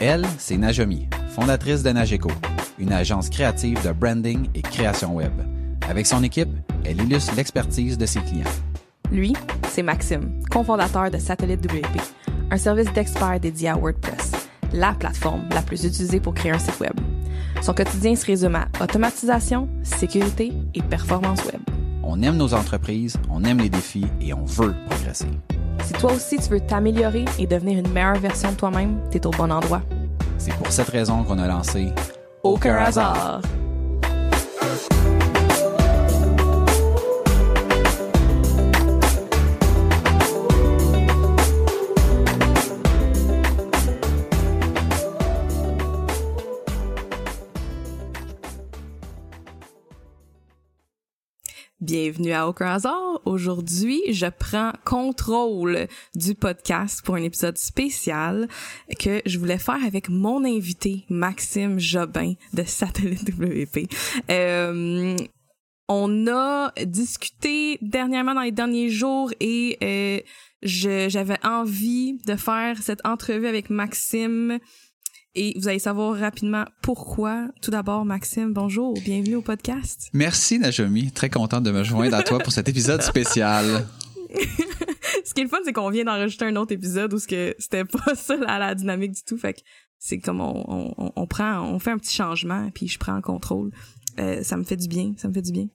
Elle, 0.00 0.24
c'est 0.38 0.56
Najomi, 0.56 1.08
fondatrice 1.30 1.82
de 1.82 1.90
Nageco, 1.90 2.30
une 2.78 2.92
agence 2.92 3.28
créative 3.28 3.84
de 3.84 3.90
branding 3.90 4.48
et 4.54 4.62
création 4.62 5.16
web. 5.16 5.32
Avec 5.88 6.06
son 6.06 6.22
équipe, 6.22 6.50
elle 6.84 7.02
illustre 7.02 7.34
l'expertise 7.34 7.98
de 7.98 8.06
ses 8.06 8.20
clients. 8.20 8.44
Lui, 9.10 9.34
c'est 9.68 9.82
Maxime, 9.82 10.40
cofondateur 10.50 11.10
de 11.10 11.18
Satellite 11.18 11.64
WP, 11.64 12.00
un 12.52 12.56
service 12.56 12.92
d'experts 12.92 13.40
dédié 13.40 13.70
à 13.70 13.74
WordPress, 13.74 14.30
la 14.72 14.92
plateforme 14.92 15.48
la 15.50 15.62
plus 15.62 15.84
utilisée 15.84 16.20
pour 16.20 16.34
créer 16.34 16.52
un 16.52 16.60
site 16.60 16.78
web. 16.78 16.94
Son 17.60 17.74
quotidien 17.74 18.14
se 18.14 18.24
résume 18.24 18.54
à 18.54 18.68
automatisation, 18.80 19.68
sécurité 19.82 20.52
et 20.74 20.82
performance 20.82 21.44
web. 21.46 21.60
On 22.04 22.22
aime 22.22 22.36
nos 22.36 22.54
entreprises, 22.54 23.16
on 23.28 23.42
aime 23.42 23.58
les 23.58 23.68
défis 23.68 24.06
et 24.20 24.32
on 24.32 24.44
veut 24.44 24.76
progresser. 24.88 25.26
Si 25.84 25.92
toi 25.94 26.12
aussi 26.12 26.36
tu 26.36 26.50
veux 26.50 26.60
t'améliorer 26.60 27.24
et 27.38 27.46
devenir 27.46 27.78
une 27.78 27.90
meilleure 27.92 28.18
version 28.18 28.50
de 28.52 28.56
toi-même, 28.56 28.98
t'es 29.10 29.26
au 29.26 29.30
bon 29.30 29.50
endroit. 29.50 29.82
C'est 30.36 30.54
pour 30.54 30.70
cette 30.70 30.88
raison 30.88 31.24
qu'on 31.24 31.38
a 31.38 31.46
lancé 31.46 31.92
Aucun 32.42 32.76
hasard. 32.76 33.40
Bienvenue 51.88 52.32
à 52.32 52.46
Aucun 52.46 52.74
hasard. 52.74 53.22
Aujourd'hui, 53.24 54.02
je 54.10 54.26
prends 54.26 54.72
contrôle 54.84 55.86
du 56.14 56.34
podcast 56.34 57.00
pour 57.02 57.14
un 57.14 57.22
épisode 57.22 57.56
spécial 57.56 58.46
que 58.98 59.22
je 59.24 59.38
voulais 59.38 59.56
faire 59.56 59.82
avec 59.82 60.10
mon 60.10 60.44
invité 60.44 61.06
Maxime 61.08 61.78
Jobin 61.78 62.34
de 62.52 62.62
Satellite 62.62 63.30
WP. 63.30 63.90
Euh, 64.30 65.16
on 65.88 66.26
a 66.26 66.72
discuté 66.84 67.78
dernièrement 67.80 68.34
dans 68.34 68.42
les 68.42 68.52
derniers 68.52 68.90
jours 68.90 69.32
et 69.40 69.78
euh, 69.82 70.20
j'avais 70.62 71.38
envie 71.42 72.18
de 72.26 72.36
faire 72.36 72.82
cette 72.82 73.00
entrevue 73.06 73.46
avec 73.46 73.70
Maxime 73.70 74.58
et 75.34 75.54
vous 75.56 75.68
allez 75.68 75.78
savoir 75.78 76.16
rapidement 76.16 76.64
pourquoi. 76.82 77.48
Tout 77.62 77.70
d'abord, 77.70 78.04
Maxime, 78.04 78.52
bonjour, 78.52 78.94
bienvenue 79.04 79.36
au 79.36 79.42
podcast. 79.42 80.08
Merci 80.12 80.58
Najomi, 80.58 81.12
très 81.12 81.30
contente 81.30 81.64
de 81.64 81.70
me 81.70 81.82
joindre 81.84 82.16
à 82.16 82.22
toi 82.22 82.38
pour 82.38 82.52
cet 82.52 82.68
épisode 82.68 83.02
spécial. 83.02 83.86
ce 85.24 85.34
qui 85.34 85.40
est 85.40 85.44
le 85.44 85.48
fun, 85.48 85.58
c'est 85.64 85.72
qu'on 85.72 85.90
vient 85.90 86.04
d'enregistrer 86.04 86.46
un 86.46 86.56
autre 86.56 86.72
épisode 86.72 87.12
où 87.12 87.18
c'était 87.18 87.54
pas 87.84 88.14
ça 88.14 88.36
la, 88.36 88.58
la, 88.58 88.74
dynamique 88.74 89.12
du 89.12 89.22
tout. 89.22 89.36
Fait 89.36 89.54
que 89.54 89.60
c'est 89.98 90.18
comme 90.18 90.40
on, 90.40 90.94
on, 90.96 91.12
on, 91.14 91.26
prend, 91.26 91.62
on 91.62 91.78
fait 91.78 91.90
un 91.90 91.98
petit 91.98 92.14
changement, 92.14 92.70
puis 92.74 92.88
je 92.88 92.98
prends 92.98 93.16
le 93.16 93.22
contrôle. 93.22 93.70
Euh, 94.18 94.42
ça 94.42 94.56
me 94.56 94.64
fait 94.64 94.76
du 94.76 94.88
bien, 94.88 95.12
ça 95.16 95.28
me 95.28 95.34
fait 95.34 95.42
du 95.42 95.52
bien. 95.52 95.68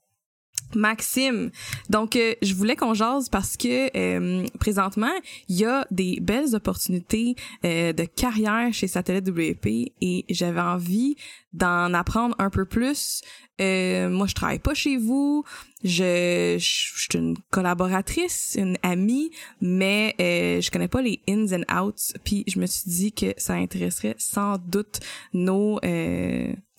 Maxime. 0.75 1.51
Donc, 1.89 2.15
euh, 2.15 2.33
je 2.41 2.53
voulais 2.53 2.75
qu'on 2.75 2.93
jase 2.93 3.29
parce 3.29 3.57
que 3.57 3.95
euh, 3.95 4.45
présentement, 4.59 5.13
il 5.49 5.57
y 5.57 5.65
a 5.65 5.85
des 5.91 6.19
belles 6.21 6.55
opportunités 6.55 7.35
euh, 7.65 7.93
de 7.93 8.03
carrière 8.03 8.73
chez 8.73 8.87
Satellite 8.87 9.29
WP 9.29 9.91
et 10.01 10.25
j'avais 10.29 10.61
envie 10.61 11.15
d'en 11.53 11.93
apprendre 11.93 12.35
un 12.39 12.49
peu 12.49 12.65
plus. 12.65 13.21
moi, 13.59 14.27
je 14.27 14.33
travaille 14.33 14.59
pas 14.59 14.73
chez 14.73 14.97
vous. 14.97 15.43
Je, 15.83 16.55
je, 16.57 17.01
suis 17.01 17.17
une 17.17 17.37
collaboratrice, 17.51 18.55
une 18.57 18.77
amie, 18.83 19.29
mais 19.61 20.15
je 20.19 20.71
connais 20.71 20.87
pas 20.87 21.01
les 21.01 21.21
ins 21.29 21.47
and 21.53 21.87
outs. 21.87 22.13
Puis, 22.23 22.43
je 22.47 22.59
me 22.59 22.65
suis 22.65 22.89
dit 22.89 23.11
que 23.11 23.33
ça 23.37 23.53
intéresserait 23.53 24.15
sans 24.17 24.57
doute 24.57 24.99
nos 25.33 25.79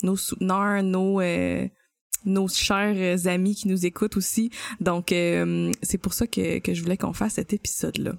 nos 0.03 0.17
souteneurs, 0.17 0.83
nos 0.83 1.21
nos 2.25 2.47
chers 2.47 3.27
amis 3.27 3.55
qui 3.55 3.67
nous 3.67 3.85
écoutent 3.85 4.17
aussi. 4.17 4.49
Donc, 4.79 5.11
euh, 5.11 5.71
c'est 5.81 5.97
pour 5.97 6.13
ça 6.13 6.27
que, 6.27 6.61
je 6.65 6.81
voulais 6.81 6.97
qu'on 6.97 7.13
fasse 7.13 7.33
cet 7.33 7.53
épisode-là. 7.53 8.13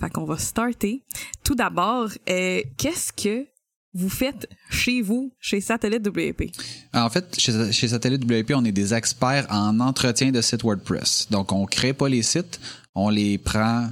Fait 0.00 0.10
qu'on 0.10 0.24
va 0.24 0.38
starter. 0.38 1.04
Tout 1.44 1.54
d'abord, 1.54 2.08
euh, 2.28 2.62
qu'est-ce 2.76 3.12
que 3.12 3.46
vous 3.92 4.08
faites 4.08 4.48
chez 4.70 5.02
vous, 5.02 5.32
chez 5.40 5.60
Satellite 5.60 6.06
WP? 6.06 6.52
En 6.94 7.10
fait, 7.10 7.38
chez, 7.38 7.88
Satellite 7.88 8.24
WP, 8.24 8.52
on 8.54 8.64
est 8.64 8.72
des 8.72 8.94
experts 8.94 9.46
en 9.50 9.80
entretien 9.80 10.30
de 10.30 10.40
sites 10.40 10.62
WordPress. 10.62 11.26
Donc, 11.30 11.52
on 11.52 11.66
crée 11.66 11.92
pas 11.92 12.08
les 12.08 12.22
sites, 12.22 12.60
on 12.94 13.10
les 13.10 13.36
prend 13.36 13.88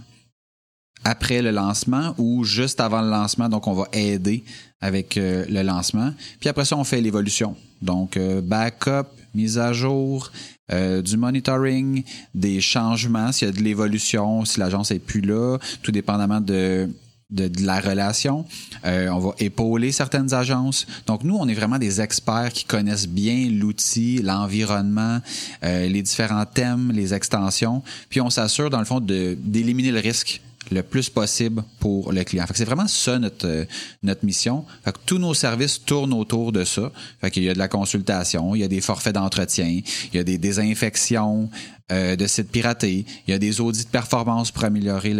après 1.04 1.42
le 1.42 1.50
lancement 1.50 2.14
ou 2.18 2.44
juste 2.44 2.80
avant 2.80 3.02
le 3.02 3.10
lancement. 3.10 3.48
Donc, 3.48 3.66
on 3.66 3.72
va 3.72 3.88
aider 3.92 4.44
avec 4.80 5.16
euh, 5.16 5.44
le 5.48 5.62
lancement. 5.62 6.12
Puis 6.40 6.48
après 6.48 6.64
ça, 6.64 6.76
on 6.76 6.84
fait 6.84 7.00
l'évolution. 7.00 7.56
Donc, 7.82 8.16
euh, 8.16 8.40
backup, 8.40 9.08
mise 9.34 9.58
à 9.58 9.72
jour, 9.72 10.30
euh, 10.70 11.02
du 11.02 11.16
monitoring, 11.16 12.04
des 12.34 12.60
changements, 12.60 13.32
s'il 13.32 13.48
y 13.48 13.50
a 13.50 13.54
de 13.54 13.62
l'évolution, 13.62 14.44
si 14.44 14.60
l'agence 14.60 14.90
est 14.90 14.98
plus 14.98 15.20
là, 15.20 15.58
tout 15.82 15.92
dépendamment 15.92 16.40
de, 16.40 16.88
de, 17.30 17.50
la 17.64 17.80
relation. 17.80 18.44
Euh, 18.84 19.08
on 19.08 19.18
va 19.18 19.34
épauler 19.38 19.92
certaines 19.92 20.32
agences. 20.34 20.86
Donc, 21.06 21.24
nous, 21.24 21.36
on 21.36 21.48
est 21.48 21.54
vraiment 21.54 21.78
des 21.78 22.00
experts 22.00 22.52
qui 22.52 22.64
connaissent 22.64 23.08
bien 23.08 23.48
l'outil, 23.50 24.22
l'environnement, 24.22 25.20
euh, 25.64 25.86
les 25.88 26.02
différents 26.02 26.46
thèmes, 26.46 26.92
les 26.92 27.14
extensions. 27.14 27.82
Puis, 28.08 28.20
on 28.20 28.30
s'assure, 28.30 28.70
dans 28.70 28.78
le 28.78 28.84
fond, 28.84 29.00
d'éliminer 29.00 29.92
le 29.92 30.00
risque 30.00 30.40
le 30.70 30.82
plus 30.82 31.08
possible 31.08 31.64
pour 31.80 32.12
le 32.12 32.24
client. 32.24 32.44
c'est 32.54 32.64
vraiment 32.64 32.88
ça 32.88 33.18
notre, 33.18 33.46
euh, 33.46 33.64
notre 34.02 34.24
mission. 34.24 34.64
Fait 34.84 34.92
que 34.92 34.98
tous 35.06 35.18
nos 35.18 35.34
services 35.34 35.84
tournent 35.84 36.12
autour 36.12 36.52
de 36.52 36.64
ça. 36.64 36.92
Fait 37.20 37.36
y 37.36 37.48
a 37.48 37.54
de 37.54 37.58
la 37.58 37.68
consultation, 37.68 38.54
il 38.54 38.60
y 38.60 38.64
a 38.64 38.68
des 38.68 38.80
forfaits 38.80 39.14
d'entretien, 39.14 39.66
il 39.66 40.16
y 40.16 40.18
a 40.18 40.24
des 40.24 40.38
désinfections 40.38 41.50
euh, 41.92 42.16
de 42.16 42.26
sites 42.26 42.50
piratés, 42.50 43.06
il 43.26 43.30
y 43.30 43.34
a 43.34 43.38
des 43.38 43.60
audits 43.60 43.84
de 43.84 43.90
performance 43.90 44.50
pour 44.50 44.64
améliorer 44.64 45.14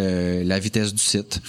la 0.44 0.58
vitesse 0.58 0.92
du 0.92 1.02
site. 1.02 1.40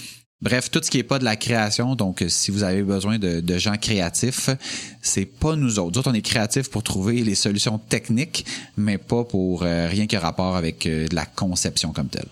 Bref, 0.42 0.70
tout 0.70 0.80
ce 0.82 0.90
qui 0.90 0.96
n'est 0.96 1.02
pas 1.02 1.18
de 1.18 1.24
la 1.24 1.36
création, 1.36 1.94
donc 1.94 2.24
si 2.28 2.50
vous 2.50 2.62
avez 2.62 2.82
besoin 2.82 3.18
de, 3.18 3.58
gens 3.58 3.76
créatifs, 3.76 4.48
c'est 5.02 5.26
pas 5.26 5.54
nous 5.54 5.78
autres. 5.78 5.92
Nous 5.92 5.98
autres, 5.98 6.10
on 6.10 6.14
est 6.14 6.22
créatifs 6.22 6.70
pour 6.70 6.82
trouver 6.82 7.22
les 7.22 7.34
solutions 7.34 7.78
techniques, 7.78 8.46
mais 8.78 8.96
pas 8.96 9.24
pour 9.24 9.64
euh, 9.64 9.86
rien 9.88 10.06
qui 10.06 10.16
a 10.16 10.20
rapport 10.20 10.56
avec 10.56 10.84
de 10.86 11.14
la 11.14 11.26
conception 11.26 11.92
comme 11.92 12.08
telle. 12.08 12.28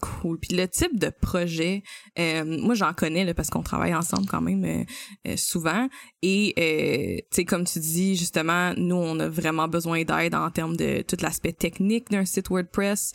Cool. 0.00 0.38
Puis 0.38 0.54
le 0.54 0.68
type 0.68 0.96
de 0.96 1.10
projet, 1.10 1.82
euh, 2.20 2.44
moi 2.44 2.76
j'en 2.76 2.92
connais 2.92 3.24
là, 3.24 3.34
parce 3.34 3.50
qu'on 3.50 3.64
travaille 3.64 3.94
ensemble 3.96 4.26
quand 4.26 4.40
même 4.40 4.64
euh, 4.64 4.84
euh, 5.26 5.34
souvent. 5.36 5.88
Et 6.22 7.24
sais 7.30 7.44
comme 7.44 7.64
tu 7.64 7.80
dis 7.80 8.14
justement, 8.14 8.74
nous 8.76 8.94
on 8.94 9.18
a 9.18 9.28
vraiment 9.28 9.66
besoin 9.66 10.04
d'aide 10.04 10.36
en 10.36 10.50
termes 10.50 10.76
de 10.76 11.02
tout 11.02 11.16
l'aspect 11.20 11.52
technique 11.52 12.10
d'un 12.10 12.24
site 12.24 12.48
WordPress, 12.48 13.12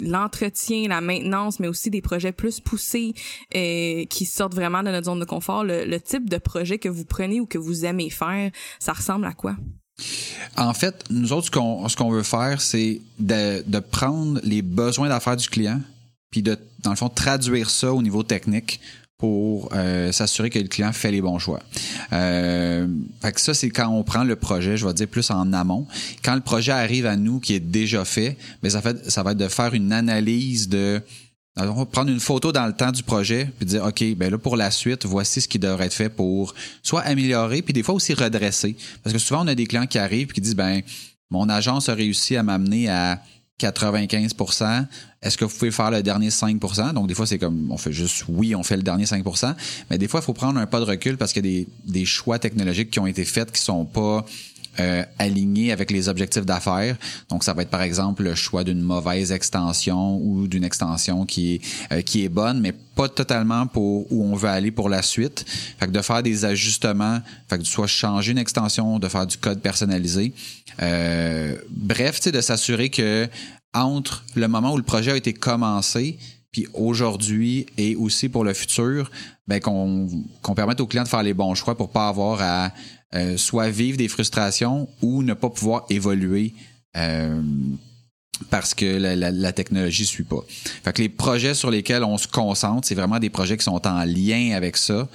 l'entretien, 0.00 0.88
la 0.88 1.00
maintenance, 1.00 1.58
mais 1.58 1.66
aussi 1.66 1.90
des 1.90 2.02
projets 2.02 2.32
plus 2.32 2.60
poussés 2.60 3.14
qui 3.50 4.24
sortent 4.24 4.54
vraiment 4.54 4.84
de 4.84 4.90
notre 4.90 5.06
zone 5.06 5.20
de 5.20 5.24
confort. 5.24 5.64
le 5.64 5.98
type 5.98 6.30
de 6.30 6.38
projet 6.38 6.78
que 6.78 6.88
vous 6.88 7.04
prenez 7.04 7.40
ou 7.40 7.46
que 7.46 7.58
vous 7.58 7.84
aimez 7.84 8.10
faire, 8.10 8.52
ça 8.78 8.92
ressemble 8.92 9.26
à 9.26 9.32
quoi? 9.32 9.56
En 10.56 10.72
fait, 10.72 11.04
nous 11.10 11.32
autres, 11.32 11.46
ce 11.46 11.96
qu'on 11.96 12.10
veut 12.10 12.22
faire, 12.22 12.60
c'est 12.60 13.00
de, 13.18 13.78
prendre 13.78 14.40
les 14.42 14.62
besoins 14.62 15.08
d'affaires 15.08 15.36
du 15.36 15.48
client, 15.48 15.80
puis 16.30 16.42
de, 16.42 16.58
dans 16.82 16.90
le 16.90 16.96
fond, 16.96 17.08
traduire 17.08 17.70
ça 17.70 17.92
au 17.92 18.02
niveau 18.02 18.22
technique 18.22 18.80
pour 19.18 19.70
euh, 19.72 20.12
s'assurer 20.12 20.50
que 20.50 20.58
le 20.58 20.68
client 20.68 20.92
fait 20.92 21.10
les 21.10 21.22
bons 21.22 21.38
choix. 21.38 21.60
Euh, 22.12 22.86
fait 23.22 23.32
que 23.32 23.40
ça, 23.40 23.54
c'est 23.54 23.70
quand 23.70 23.88
on 23.88 24.02
prend 24.02 24.24
le 24.24 24.36
projet, 24.36 24.76
je 24.76 24.86
vais 24.86 24.92
dire 24.92 25.08
plus 25.08 25.30
en 25.30 25.52
amont. 25.54 25.86
Quand 26.22 26.34
le 26.34 26.42
projet 26.42 26.72
arrive 26.72 27.06
à 27.06 27.16
nous 27.16 27.40
qui 27.40 27.54
est 27.54 27.60
déjà 27.60 28.04
fait, 28.04 28.36
mais 28.62 28.70
ça, 28.70 28.82
fait, 28.82 29.10
ça 29.10 29.22
va 29.22 29.32
être 29.32 29.38
de 29.38 29.48
faire 29.48 29.72
une 29.72 29.92
analyse 29.92 30.68
de 30.68 31.00
va 31.56 31.86
prendre 31.86 32.10
une 32.10 32.20
photo 32.20 32.52
dans 32.52 32.66
le 32.66 32.72
temps 32.72 32.92
du 32.92 33.02
projet 33.02 33.50
puis 33.56 33.66
dire 33.66 33.84
OK, 33.84 34.04
ben 34.16 34.30
là 34.30 34.38
pour 34.38 34.56
la 34.56 34.70
suite, 34.70 35.06
voici 35.06 35.40
ce 35.40 35.48
qui 35.48 35.58
devrait 35.58 35.86
être 35.86 35.94
fait 35.94 36.10
pour 36.10 36.54
soit 36.82 37.00
améliorer 37.00 37.62
puis 37.62 37.72
des 37.72 37.82
fois 37.82 37.94
aussi 37.94 38.12
redresser. 38.14 38.76
Parce 39.02 39.12
que 39.12 39.18
souvent 39.18 39.44
on 39.44 39.48
a 39.48 39.54
des 39.54 39.66
clients 39.66 39.86
qui 39.86 39.98
arrivent 39.98 40.30
et 40.30 40.34
qui 40.34 40.40
disent 40.40 40.56
ben 40.56 40.82
mon 41.30 41.48
agence 41.48 41.88
a 41.88 41.94
réussi 41.94 42.36
à 42.36 42.42
m'amener 42.42 42.88
à 42.88 43.20
95% 43.58 44.86
Est-ce 45.22 45.38
que 45.38 45.44
vous 45.44 45.56
pouvez 45.56 45.70
faire 45.70 45.90
le 45.90 46.02
dernier 46.02 46.28
5% 46.28 46.92
Donc, 46.92 47.06
des 47.06 47.14
fois, 47.14 47.26
c'est 47.26 47.38
comme, 47.38 47.70
on 47.70 47.78
fait 47.78 47.92
juste 47.92 48.24
oui, 48.28 48.54
on 48.54 48.62
fait 48.62 48.76
le 48.76 48.82
dernier 48.82 49.04
5% 49.04 49.54
Mais 49.90 49.98
des 49.98 50.08
fois, 50.08 50.20
il 50.20 50.24
faut 50.24 50.34
prendre 50.34 50.60
un 50.60 50.66
pas 50.66 50.78
de 50.78 50.84
recul 50.84 51.16
parce 51.16 51.32
qu'il 51.32 51.46
y 51.46 51.48
a 51.48 51.64
des, 51.64 51.68
des 51.86 52.04
choix 52.04 52.38
technologiques 52.38 52.90
qui 52.90 53.00
ont 53.00 53.06
été 53.06 53.24
faits 53.24 53.50
qui 53.50 53.60
sont 53.60 53.86
pas 53.86 54.26
euh, 54.80 55.04
aligné 55.18 55.72
avec 55.72 55.90
les 55.90 56.08
objectifs 56.08 56.44
d'affaires. 56.44 56.96
Donc, 57.28 57.44
ça 57.44 57.52
va 57.52 57.62
être 57.62 57.70
par 57.70 57.82
exemple 57.82 58.22
le 58.22 58.34
choix 58.34 58.64
d'une 58.64 58.82
mauvaise 58.82 59.32
extension 59.32 60.18
ou 60.18 60.46
d'une 60.48 60.64
extension 60.64 61.26
qui 61.26 61.54
est 61.54 61.60
euh, 61.92 62.02
qui 62.02 62.24
est 62.24 62.28
bonne, 62.28 62.60
mais 62.60 62.72
pas 62.72 63.08
totalement 63.08 63.66
pour 63.66 64.10
où 64.12 64.24
on 64.24 64.34
veut 64.34 64.48
aller 64.48 64.70
pour 64.70 64.88
la 64.88 65.02
suite. 65.02 65.44
Fait 65.78 65.86
que 65.86 65.92
de 65.92 66.02
faire 66.02 66.22
des 66.22 66.44
ajustements, 66.44 67.20
fait 67.48 67.58
que 67.58 67.64
soit 67.64 67.86
changer 67.86 68.32
une 68.32 68.38
extension, 68.38 68.98
de 68.98 69.08
faire 69.08 69.26
du 69.26 69.36
code 69.36 69.60
personnalisé. 69.60 70.32
Euh, 70.82 71.56
bref, 71.70 72.20
de 72.20 72.40
s'assurer 72.40 72.90
que 72.90 73.28
entre 73.74 74.24
le 74.34 74.48
moment 74.48 74.72
où 74.72 74.76
le 74.76 74.82
projet 74.82 75.12
a 75.12 75.16
été 75.16 75.32
commencé 75.32 76.18
aujourd'hui 76.74 77.66
et 77.76 77.96
aussi 77.96 78.28
pour 78.28 78.44
le 78.44 78.54
futur, 78.54 79.10
ben, 79.46 79.60
qu'on 79.60 80.54
permette 80.54 80.80
aux 80.80 80.86
clients 80.86 81.04
de 81.04 81.08
faire 81.08 81.22
les 81.22 81.34
bons 81.34 81.54
choix 81.54 81.76
pour 81.76 81.90
pas 81.90 82.08
avoir 82.08 82.40
à 82.40 82.72
euh, 83.14 83.36
soit 83.36 83.70
vivre 83.70 83.96
des 83.96 84.08
frustrations 84.08 84.88
ou 85.02 85.22
ne 85.22 85.34
pas 85.34 85.50
pouvoir 85.50 85.86
évoluer 85.90 86.54
euh, 86.96 87.40
parce 88.50 88.74
que 88.74 88.84
la, 88.84 89.52
technologie 89.52 90.04
suit 90.04 90.24
pas. 90.24 90.44
Fait 90.84 90.92
que 90.92 91.02
les 91.02 91.08
projets 91.08 91.54
sur 91.54 91.70
lesquels 91.70 92.04
on 92.04 92.18
se 92.18 92.28
concentre, 92.28 92.86
c'est 92.86 92.94
vraiment 92.94 93.18
des 93.18 93.30
projets 93.30 93.56
qui 93.56 93.64
sont 93.64 93.86
en 93.86 94.04
lien 94.04 94.52
avec 94.54 94.76
ça. 94.76 95.08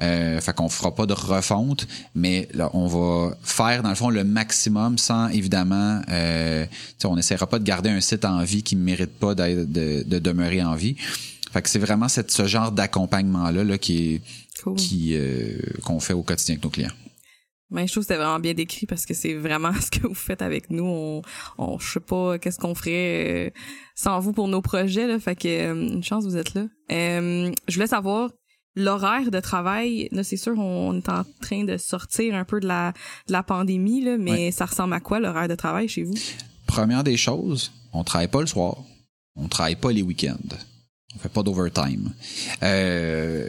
Euh, 0.00 0.40
fait 0.40 0.54
qu'on 0.54 0.68
fera 0.68 0.94
pas 0.94 1.06
de 1.06 1.12
refonte, 1.12 1.86
mais 2.14 2.48
là, 2.54 2.70
on 2.72 2.86
va 2.86 3.36
faire 3.42 3.82
dans 3.82 3.88
le 3.88 3.94
fond 3.94 4.10
le 4.10 4.24
maximum 4.24 4.96
sans 4.96 5.28
évidemment, 5.28 6.00
euh, 6.08 6.66
on 7.04 7.16
n'essaiera 7.16 7.46
pas 7.46 7.58
de 7.58 7.64
garder 7.64 7.90
un 7.90 8.00
site 8.00 8.24
en 8.24 8.42
vie 8.44 8.62
qui 8.62 8.76
ne 8.76 8.82
mérite 8.82 9.18
pas 9.18 9.34
de, 9.34 9.64
de, 9.64 10.18
demeurer 10.18 10.62
en 10.62 10.74
vie. 10.74 10.96
Fait 11.52 11.62
que 11.62 11.68
c'est 11.68 11.78
vraiment 11.78 12.08
cette, 12.08 12.30
ce 12.30 12.46
genre 12.46 12.70
d'accompagnement 12.70 13.50
là, 13.50 13.64
là 13.64 13.78
qui 13.78 14.14
est 14.14 14.22
qui 14.76 15.14
euh, 15.14 15.56
qu'on 15.84 16.00
fait 16.00 16.12
au 16.12 16.22
quotidien 16.22 16.54
avec 16.54 16.64
nos 16.64 16.70
clients. 16.70 16.92
Mais 17.70 17.86
je 17.86 17.92
trouve 17.92 18.02
que 18.02 18.08
c'était 18.08 18.22
vraiment 18.22 18.40
bien 18.40 18.54
décrit 18.54 18.86
parce 18.86 19.04
que 19.04 19.14
c'est 19.14 19.34
vraiment 19.34 19.72
ce 19.80 19.90
que 19.90 20.06
vous 20.06 20.14
faites 20.14 20.42
avec 20.42 20.70
nous. 20.70 20.84
On, 20.84 21.22
on 21.58 21.78
je 21.78 21.92
sais 21.92 22.00
pas 22.00 22.38
qu'est-ce 22.38 22.58
qu'on 22.58 22.74
ferait 22.74 23.48
euh, 23.48 23.50
sans 23.94 24.20
vous 24.20 24.32
pour 24.32 24.48
nos 24.48 24.62
projets 24.62 25.06
là. 25.06 25.18
Fait 25.18 25.36
que 25.36 25.48
euh, 25.48 25.74
une 25.74 26.02
chance 26.02 26.24
vous 26.24 26.36
êtes 26.36 26.54
là. 26.54 26.66
Euh, 26.90 27.52
je 27.68 27.74
voulais 27.74 27.86
savoir 27.86 28.30
l'horaire 28.78 29.30
de 29.30 29.40
travail. 29.40 30.08
Là, 30.12 30.24
c'est 30.24 30.36
sûr, 30.36 30.58
on, 30.58 30.96
est 30.96 31.08
en 31.08 31.24
train 31.40 31.64
de 31.64 31.76
sortir 31.76 32.34
un 32.34 32.44
peu 32.44 32.60
de 32.60 32.66
la, 32.66 32.92
de 33.26 33.32
la 33.32 33.42
pandémie 33.42 34.02
là, 34.02 34.16
mais 34.18 34.50
ça 34.50 34.66
ressemble 34.66 34.94
à 34.94 35.00
quoi 35.00 35.20
l'horaire 35.20 35.48
de 35.48 35.54
travail 35.54 35.88
chez 35.88 36.02
vous? 36.02 36.14
Première 36.66 37.04
des 37.04 37.16
choses, 37.16 37.72
on 37.92 38.04
travaille 38.04 38.28
pas 38.28 38.40
le 38.40 38.46
soir, 38.46 38.76
on 39.36 39.48
travaille 39.48 39.76
pas 39.76 39.92
les 39.92 40.02
week-ends, 40.02 40.56
on 41.14 41.18
fait 41.18 41.28
pas 41.28 41.42
d'overtime. 41.42 42.12
Euh, 42.62 43.48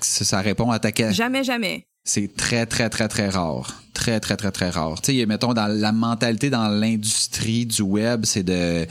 ça 0.00 0.40
répond 0.40 0.70
à 0.70 0.78
ta 0.78 0.92
question. 0.92 1.24
Jamais, 1.24 1.44
jamais 1.44 1.86
c'est 2.06 2.36
très, 2.36 2.66
très, 2.66 2.90
très, 2.90 3.08
très 3.08 3.30
rare. 3.30 3.80
Très, 3.94 4.20
très, 4.20 4.36
très, 4.36 4.50
très 4.50 4.68
rare. 4.70 5.00
Tu 5.00 5.18
sais, 5.18 5.24
mettons, 5.24 5.54
dans 5.54 5.68
la 5.68 5.92
mentalité 5.92 6.50
dans 6.50 6.68
l'industrie 6.68 7.64
du 7.64 7.80
web, 7.80 8.24
c'est 8.24 8.42
de, 8.42 8.86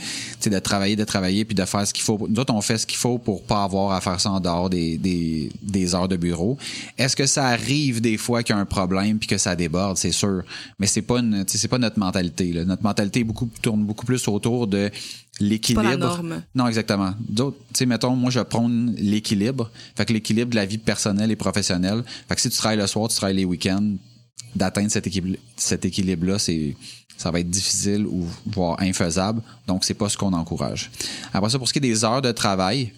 de 0.46 0.58
travailler, 0.58 0.96
de 0.96 1.04
travailler, 1.04 1.44
puis 1.44 1.54
de 1.54 1.64
faire 1.64 1.86
ce 1.86 1.92
qu'il 1.92 2.02
faut. 2.02 2.26
Nous 2.28 2.40
autres, 2.40 2.52
on 2.52 2.60
fait 2.60 2.78
ce 2.78 2.86
qu'il 2.86 2.96
faut 2.96 3.18
pour 3.18 3.44
pas 3.44 3.62
avoir 3.64 3.92
à 3.92 4.00
faire 4.00 4.18
ça 4.18 4.30
en 4.30 4.40
dehors 4.40 4.68
des, 4.70 4.96
des, 4.96 5.52
des 5.62 5.94
heures 5.94 6.08
de 6.08 6.16
bureau. 6.16 6.58
Est-ce 6.98 7.14
que 7.14 7.26
ça 7.26 7.46
arrive 7.46 8.00
des 8.00 8.16
fois 8.16 8.42
qu'il 8.42 8.56
y 8.56 8.58
a 8.58 8.62
un 8.62 8.64
problème 8.64 9.18
puis 9.18 9.28
que 9.28 9.38
ça 9.38 9.54
déborde? 9.54 9.96
C'est 9.98 10.10
sûr. 10.10 10.42
Mais 10.80 10.86
c'est 10.86 11.02
pas 11.02 11.20
une, 11.20 11.44
c'est 11.46 11.68
pas 11.68 11.78
notre 11.78 11.98
mentalité, 11.98 12.52
là. 12.52 12.64
Notre 12.64 12.82
mentalité 12.82 13.22
beaucoup, 13.22 13.48
tourne 13.62 13.84
beaucoup 13.84 14.06
plus 14.06 14.26
autour 14.26 14.66
de 14.66 14.90
l'équilibre. 15.40 16.22
Non, 16.54 16.66
exactement. 16.68 17.14
D'autres, 17.20 17.58
tu 17.68 17.78
sais, 17.78 17.86
mettons, 17.86 18.14
moi, 18.16 18.30
je 18.30 18.40
prône 18.40 18.94
l'équilibre. 18.98 19.70
Fait 19.96 20.04
que 20.04 20.12
l'équilibre 20.12 20.50
de 20.50 20.56
la 20.56 20.66
vie 20.66 20.78
personnelle 20.78 21.30
et 21.30 21.36
professionnelle. 21.36 22.04
Fait 22.28 22.34
que 22.34 22.40
si 22.40 22.50
tu 22.50 22.56
travailles 22.56 22.78
le 22.78 22.86
soir, 22.86 23.08
tu 23.08 23.16
travailles 23.16 23.36
les 23.36 23.44
week-ends, 23.44 23.96
d'atteindre 24.54 24.90
cet 24.90 25.06
équilibre, 25.06 25.38
cet 25.56 25.84
équilibre-là, 25.84 26.38
c'est, 26.38 26.76
ça 27.16 27.30
va 27.30 27.40
être 27.40 27.50
difficile 27.50 28.06
ou 28.06 28.26
voire 28.46 28.80
infaisable. 28.80 29.42
Donc, 29.66 29.84
c'est 29.84 29.94
pas 29.94 30.08
ce 30.08 30.16
qu'on 30.16 30.32
encourage. 30.32 30.90
Après 31.32 31.50
ça, 31.50 31.58
pour 31.58 31.68
ce 31.68 31.72
qui 31.72 31.78
est 31.78 31.82
des 31.82 32.04
heures 32.04 32.22
de 32.22 32.32
travail, 32.32 32.92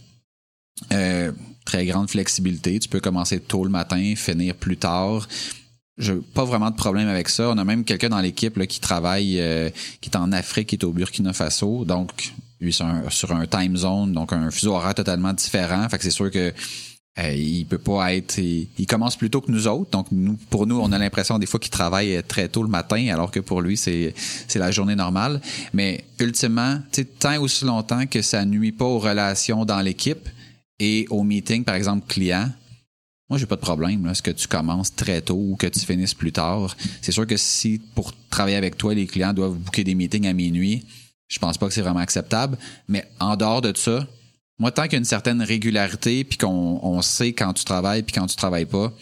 euh, 0.93 1.33
très 1.65 1.85
grande 1.85 2.09
flexibilité. 2.09 2.79
Tu 2.79 2.88
peux 2.88 3.00
commencer 3.00 3.41
tôt 3.41 3.65
le 3.65 3.71
matin, 3.71 4.15
finir 4.17 4.55
plus 4.55 4.77
tard. 4.77 5.29
Je 5.99 6.13
pas 6.13 6.45
vraiment 6.45 6.71
de 6.71 6.77
problème 6.77 7.09
avec 7.09 7.29
ça. 7.29 7.49
On 7.49 7.59
a 7.59 7.65
même 7.65 7.85
quelqu'un 7.85 8.11
dans 8.11 8.21
l'équipe 8.21 8.65
qui 8.67 8.81
travaille, 8.81 9.41
euh, 9.41 9.71
qui 10.01 10.11
est 10.11 10.17
en 10.17 10.31
Afrique, 10.33 10.69
qui 10.69 10.77
est 10.77 10.85
au 10.85 10.93
Burkina 10.93 11.33
Faso. 11.33 11.85
Donc, 11.87 12.35
lui, 12.61 12.77
un, 12.81 13.09
sur 13.09 13.33
un 13.33 13.47
time 13.47 13.77
zone, 13.77 14.13
donc 14.13 14.33
un 14.33 14.51
fuseau 14.51 14.75
horaire 14.75 14.95
totalement 14.95 15.33
différent. 15.33 15.89
Fait 15.89 15.97
que 15.97 16.05
c'est 16.05 16.11
sûr 16.11 16.31
que 16.31 16.53
euh, 17.19 17.33
il 17.33 17.65
peut 17.65 17.79
pas 17.79 18.15
être. 18.15 18.39
Il, 18.39 18.87
commence 18.87 19.17
plus 19.17 19.31
tôt 19.31 19.41
que 19.41 19.51
nous 19.51 19.67
autres. 19.69 19.91
Donc, 19.91 20.09
nous, 20.13 20.37
pour 20.51 20.67
nous, 20.67 20.79
on 20.79 20.93
a 20.93 20.99
l'impression 20.99 21.39
des 21.39 21.47
fois 21.47 21.59
qu'il 21.59 21.71
travaille 21.71 22.23
très 22.29 22.49
tôt 22.49 22.63
le 22.63 22.69
matin, 22.69 23.09
alors 23.09 23.31
que 23.31 23.41
pour 23.41 23.63
lui, 23.63 23.79
c'est, 23.79 24.13
c'est 24.49 24.59
la 24.59 24.71
journée 24.71 24.97
normale. 24.97 25.41
Mais 25.73 26.05
ultimement, 26.21 26.79
tant 27.19 27.41
aussi 27.41 27.65
longtemps 27.65 28.07
que 28.07 28.21
ça 28.21 28.45
nuit 28.45 28.73
pas 28.73 28.85
aux 28.85 28.99
relations 28.99 29.65
dans 29.65 29.81
l'équipe 29.81 30.29
et 30.79 31.07
aux 31.09 31.23
meetings, 31.23 31.65
par 31.65 31.75
exemple, 31.75 32.05
clients, 32.07 32.51
moi, 33.28 33.38
j'ai 33.38 33.46
pas 33.46 33.56
de 33.56 33.61
problème. 33.61 34.06
Là, 34.06 34.14
ce 34.14 34.23
que 34.23 34.31
tu 34.31 34.46
commences 34.46 34.94
très 34.94 35.20
tôt 35.20 35.34
ou 35.34 35.56
que 35.56 35.67
tu 35.67 35.81
finisses 35.81 36.14
plus 36.14 36.32
tard. 36.32 36.76
C'est 37.02 37.12
sûr 37.12 37.26
que 37.26 37.37
si 37.37 37.81
pour 37.94 38.12
travailler 38.31 38.56
avec 38.56 38.76
toi, 38.76 38.94
les 38.94 39.06
clients 39.06 39.32
doivent 39.32 39.56
booker 39.56 39.84
des 39.84 39.94
meetings 39.94 40.26
à 40.26 40.32
minuit, 40.32 40.84
je 41.28 41.38
pense 41.38 41.58
pas 41.58 41.67
que 41.67 41.75
c'est 41.75 41.82
vraiment 41.82 42.00
acceptable. 42.00 42.56
Mais 42.88 43.05
en 43.19 43.37
dehors 43.37 43.62
de 43.62 43.76
ça, 43.76 44.06
moi, 44.58 44.70
tant 44.70 44.84
qu'il 44.84 44.93
y 44.93 44.96
a 44.96 44.99
une 44.99 45.05
certaine 45.05 45.43
régularité, 45.43 46.25
puis 46.25 46.38
qu'on 46.38 46.81
on 46.82 47.02
sait 47.02 47.32
quand 47.32 47.52
tu 47.52 47.64
travailles 47.64 48.02
puis 48.02 48.14
quand 48.14 48.26
tu 48.26 48.37
travailles 48.37 48.64
pas, 48.64 48.93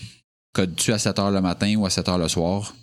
codes-tu 0.53 0.93
à 0.93 0.99
7 0.99 1.19
heures 1.19 1.31
le 1.31 1.41
matin 1.41 1.75
ou 1.77 1.87
à 1.87 1.91
7 1.91 2.09
heures 2.09 2.19
le 2.19 2.29
soir, 2.29 2.75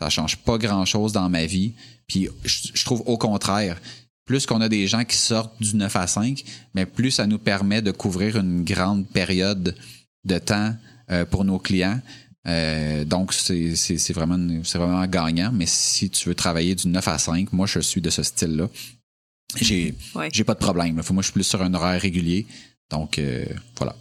ça 0.00 0.10
change 0.10 0.36
pas 0.36 0.58
grand-chose 0.58 1.12
dans 1.12 1.28
ma 1.28 1.46
vie. 1.46 1.72
Puis 2.06 2.28
je, 2.44 2.84
trouve 2.84 3.02
au 3.06 3.16
contraire, 3.16 3.80
plus 4.26 4.46
qu'on 4.46 4.60
a 4.60 4.68
des 4.68 4.86
gens 4.86 5.04
qui 5.04 5.16
sortent 5.16 5.60
du 5.60 5.76
9 5.76 5.96
à 5.96 6.06
5, 6.06 6.44
mais 6.74 6.86
plus 6.86 7.12
ça 7.12 7.26
nous 7.26 7.38
permet 7.38 7.82
de 7.82 7.90
couvrir 7.90 8.36
une 8.36 8.64
grande 8.64 9.06
période 9.08 9.76
de 10.24 10.38
temps 10.38 10.74
euh, 11.10 11.24
pour 11.24 11.44
nos 11.44 11.58
clients. 11.58 12.00
Euh, 12.46 13.04
donc, 13.04 13.32
c'est 13.32 14.12
vraiment, 14.12 14.38
vraiment 14.74 15.06
gagnant. 15.06 15.50
Mais 15.52 15.66
si 15.66 16.10
tu 16.10 16.28
veux 16.28 16.34
travailler 16.34 16.74
du 16.74 16.88
9 16.88 17.08
à 17.08 17.18
5, 17.18 17.52
moi, 17.52 17.66
je 17.66 17.80
suis 17.80 18.00
de 18.00 18.10
ce 18.10 18.22
style-là. 18.22 18.68
J'ai 19.60 19.94
j'ai 20.32 20.44
pas 20.44 20.54
de 20.54 20.58
problème. 20.58 20.94
Moi, 20.94 21.22
je 21.22 21.26
suis 21.26 21.32
plus 21.32 21.44
sur 21.44 21.62
un 21.62 21.72
horaire 21.74 22.00
régulier. 22.00 22.46
Donc, 22.90 23.18
euh, 23.18 23.44
voilà. 23.76 23.94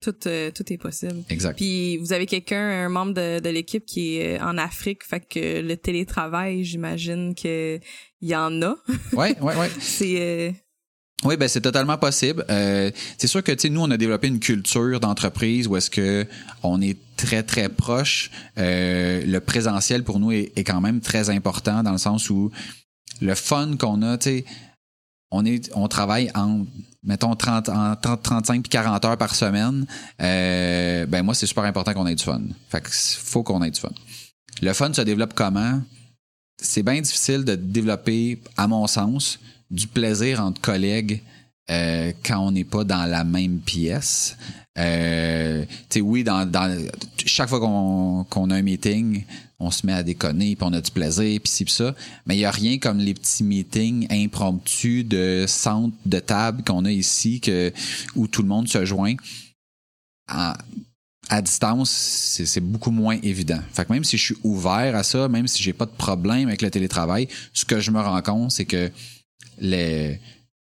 Tout, 0.00 0.12
tout 0.12 0.72
est 0.72 0.78
possible. 0.78 1.22
Exact. 1.28 1.56
Puis, 1.56 1.96
vous 1.98 2.12
avez 2.12 2.26
quelqu'un, 2.26 2.86
un 2.86 2.88
membre 2.88 3.14
de, 3.14 3.38
de 3.38 3.48
l'équipe 3.48 3.86
qui 3.86 4.16
est 4.16 4.40
en 4.40 4.58
Afrique, 4.58 5.04
fait 5.04 5.20
que 5.20 5.60
le 5.60 5.76
télétravail, 5.76 6.64
j'imagine 6.64 7.36
qu'il 7.36 7.80
y 8.20 8.34
en 8.34 8.62
a. 8.62 8.76
Oui, 9.12 9.28
oui, 9.40 9.54
oui. 9.56 9.66
c'est 9.80 10.54
oui, 11.24 11.36
ben 11.36 11.48
c'est 11.48 11.60
totalement 11.60 11.98
possible. 11.98 12.44
Euh, 12.50 12.90
c'est 13.16 13.28
sûr 13.28 13.42
que 13.42 13.52
tu 13.52 13.60
sais, 13.60 13.68
nous 13.68 13.80
on 13.80 13.90
a 13.90 13.96
développé 13.96 14.26
une 14.28 14.40
culture 14.40 14.98
d'entreprise 14.98 15.68
où 15.68 15.76
est-ce 15.76 15.90
que 15.90 16.26
on 16.62 16.80
est 16.80 16.96
très 17.16 17.42
très 17.42 17.68
proche. 17.68 18.30
Euh, 18.58 19.22
le 19.24 19.40
présentiel 19.40 20.02
pour 20.02 20.18
nous 20.18 20.32
est, 20.32 20.64
quand 20.64 20.80
même 20.80 21.00
très 21.00 21.30
important 21.30 21.82
dans 21.82 21.92
le 21.92 21.98
sens 21.98 22.28
où 22.28 22.50
le 23.20 23.34
fun 23.34 23.76
qu'on 23.76 24.02
a, 24.02 24.18
tu 24.18 24.30
sais, 24.30 24.44
on 25.30 25.44
est, 25.44 25.70
on 25.74 25.86
travaille 25.86 26.30
en 26.34 26.66
mettons 27.04 27.34
30, 27.34 27.68
en 27.68 27.96
30, 27.96 28.22
35 28.22 28.62
puis 28.62 28.70
40 28.70 29.04
heures 29.04 29.16
par 29.16 29.34
semaine. 29.34 29.86
Euh, 30.20 31.06
ben 31.06 31.22
moi 31.22 31.34
c'est 31.34 31.46
super 31.46 31.64
important 31.64 31.94
qu'on 31.94 32.06
ait 32.06 32.16
du 32.16 32.24
fun. 32.24 32.42
Fait 32.68 32.80
que 32.80 32.90
faut 32.90 33.44
qu'on 33.44 33.62
ait 33.62 33.70
du 33.70 33.80
fun. 33.80 33.92
Le 34.60 34.72
fun 34.72 34.92
se 34.92 35.02
développe 35.02 35.34
comment? 35.34 35.80
C'est 36.60 36.82
bien 36.82 37.00
difficile 37.00 37.44
de 37.44 37.54
développer, 37.54 38.40
à 38.56 38.68
mon 38.68 38.86
sens 38.86 39.40
du 39.72 39.88
plaisir 39.88 40.40
entre 40.40 40.60
collègues 40.60 41.22
euh, 41.70 42.12
quand 42.24 42.38
on 42.38 42.50
n'est 42.52 42.64
pas 42.64 42.84
dans 42.84 43.06
la 43.06 43.24
même 43.24 43.58
pièce. 43.58 44.36
Euh, 44.78 45.64
tu 45.88 45.98
sais, 45.98 46.00
oui, 46.00 46.24
dans, 46.24 46.50
chaque 47.24 47.48
fois 47.48 47.60
qu'on 47.60 48.24
qu'on 48.28 48.50
a 48.50 48.56
un 48.56 48.62
meeting, 48.62 49.24
on 49.58 49.70
se 49.70 49.86
met 49.86 49.92
à 49.92 50.02
déconner, 50.02 50.56
puis 50.56 50.66
on 50.68 50.72
a 50.72 50.80
du 50.80 50.90
plaisir, 50.90 51.40
puis 51.40 51.52
ci, 51.52 51.64
puis 51.64 51.72
ça. 51.72 51.94
Mais 52.26 52.34
il 52.34 52.38
n'y 52.38 52.44
a 52.44 52.50
rien 52.50 52.78
comme 52.78 52.98
les 52.98 53.14
petits 53.14 53.44
meetings 53.44 54.06
impromptus 54.10 55.04
de 55.06 55.44
centre 55.46 55.96
de 56.04 56.18
table 56.18 56.62
qu'on 56.64 56.84
a 56.84 56.90
ici, 56.90 57.40
que, 57.40 57.72
où 58.16 58.26
tout 58.26 58.42
le 58.42 58.48
monde 58.48 58.68
se 58.68 58.84
joint. 58.84 59.14
À, 60.26 60.56
à 61.28 61.40
distance, 61.40 61.90
c'est 61.90 62.60
beaucoup 62.60 62.90
moins 62.90 63.18
évident. 63.22 63.60
Fait 63.72 63.84
que 63.84 63.92
même 63.92 64.04
si 64.04 64.18
je 64.18 64.24
suis 64.24 64.36
ouvert 64.42 64.96
à 64.96 65.02
ça, 65.02 65.28
même 65.28 65.46
si 65.46 65.62
j'ai 65.62 65.72
pas 65.72 65.86
de 65.86 65.92
problème 65.92 66.48
avec 66.48 66.62
le 66.62 66.70
télétravail, 66.70 67.28
ce 67.52 67.64
que 67.64 67.80
je 67.80 67.90
me 67.90 68.00
rends 68.00 68.22
compte, 68.22 68.50
c'est 68.50 68.64
que 68.64 68.90
le, 69.60 70.14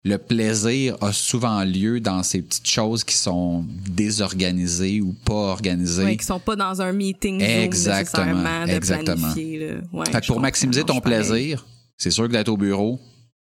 le 0.05 0.17
plaisir 0.17 0.97
a 1.03 1.13
souvent 1.13 1.63
lieu 1.65 2.01
dans 2.01 2.23
ces 2.23 2.41
petites 2.43 2.69
choses 2.69 3.05
qui 3.05 3.15
sont 3.15 3.65
désorganisées 3.89 5.01
ou 5.01 5.15
pas 5.25 5.35
organisées. 5.35 6.05
Oui, 6.05 6.17
qui 6.17 6.25
sont 6.25 6.41
pas 6.41 6.57
dans 6.57 6.81
un 6.81 6.93
meeting 6.93 7.43
exactement, 7.43 8.67
de 8.67 8.71
exactement. 8.71 9.35
fait 9.35 10.21
que 10.21 10.27
pour 10.27 10.41
maximiser 10.41 10.85
ton 10.85 11.01
plaisir, 11.01 11.67
c'est 11.99 12.11
sûr 12.11 12.29
que 12.29 12.33
d'être 12.33 12.49
au 12.49 12.57
bureau, 12.57 12.99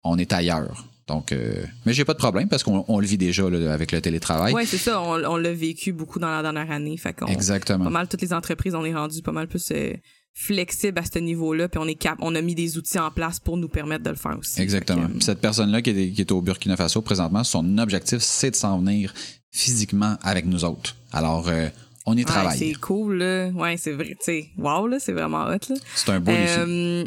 on 0.04 0.16
est 0.16 0.32
ailleurs. 0.32 0.88
Donc, 1.06 1.32
euh, 1.32 1.64
mais 1.86 1.94
j'ai 1.94 2.04
pas 2.04 2.12
de 2.12 2.18
problème 2.18 2.48
parce 2.48 2.62
qu'on 2.62 2.98
le 2.98 3.06
vit 3.06 3.16
déjà 3.16 3.46
avec 3.46 3.92
le 3.92 4.00
télétravail. 4.00 4.52
Oui, 4.52 4.66
c'est 4.66 4.76
ça. 4.76 5.00
On, 5.00 5.36
l'a 5.36 5.52
vécu 5.52 5.92
beaucoup 5.92 6.18
dans 6.18 6.30
la 6.30 6.42
dernière 6.42 6.70
année. 6.70 6.96
Fait 6.98 7.16
Exactement. 7.28 7.84
Pas 7.84 7.90
mal 7.90 8.08
toutes 8.08 8.20
les 8.20 8.34
entreprises, 8.34 8.74
on 8.74 8.84
est 8.84 8.94
rendu 8.94 9.22
pas 9.22 9.32
mal 9.32 9.48
plus 9.48 9.70
euh, 9.72 9.94
flexible 10.34 10.98
à 10.98 11.04
ce 11.04 11.18
niveau-là, 11.18 11.68
puis 11.68 11.80
on 11.82 11.86
est 11.86 11.94
cap 11.94 12.18
on 12.20 12.34
a 12.34 12.40
mis 12.40 12.54
des 12.54 12.78
outils 12.78 12.98
en 12.98 13.10
place 13.10 13.40
pour 13.40 13.56
nous 13.56 13.68
permettre 13.68 14.04
de 14.04 14.10
le 14.10 14.16
faire 14.16 14.38
aussi. 14.38 14.60
Exactement. 14.60 15.04
Euh, 15.04 15.20
cette 15.20 15.40
personne-là 15.40 15.82
qui 15.82 15.90
est, 15.90 16.10
qui 16.10 16.20
est, 16.20 16.32
au 16.32 16.40
Burkina 16.40 16.76
Faso 16.76 17.02
présentement, 17.02 17.42
son 17.44 17.78
objectif, 17.78 18.18
c'est 18.20 18.52
de 18.52 18.56
s'en 18.56 18.78
venir 18.78 19.12
physiquement 19.50 20.16
avec 20.22 20.46
nous 20.46 20.64
autres. 20.64 20.96
Alors, 21.12 21.48
euh, 21.48 21.68
on 22.06 22.16
y 22.16 22.24
travaille. 22.24 22.58
c'est 22.58 22.74
cool, 22.74 23.18
là. 23.18 23.48
Ouais, 23.48 23.76
c'est 23.76 23.92
vrai. 23.92 24.10
Tu 24.10 24.16
sais, 24.20 24.48
wow, 24.56 24.86
là, 24.86 24.98
c'est 24.98 25.12
vraiment 25.12 25.44
hot, 25.46 25.58
là. 25.68 25.76
C'est 25.94 26.10
un 26.10 26.20
beau 26.20 26.32
euh, 26.32 27.04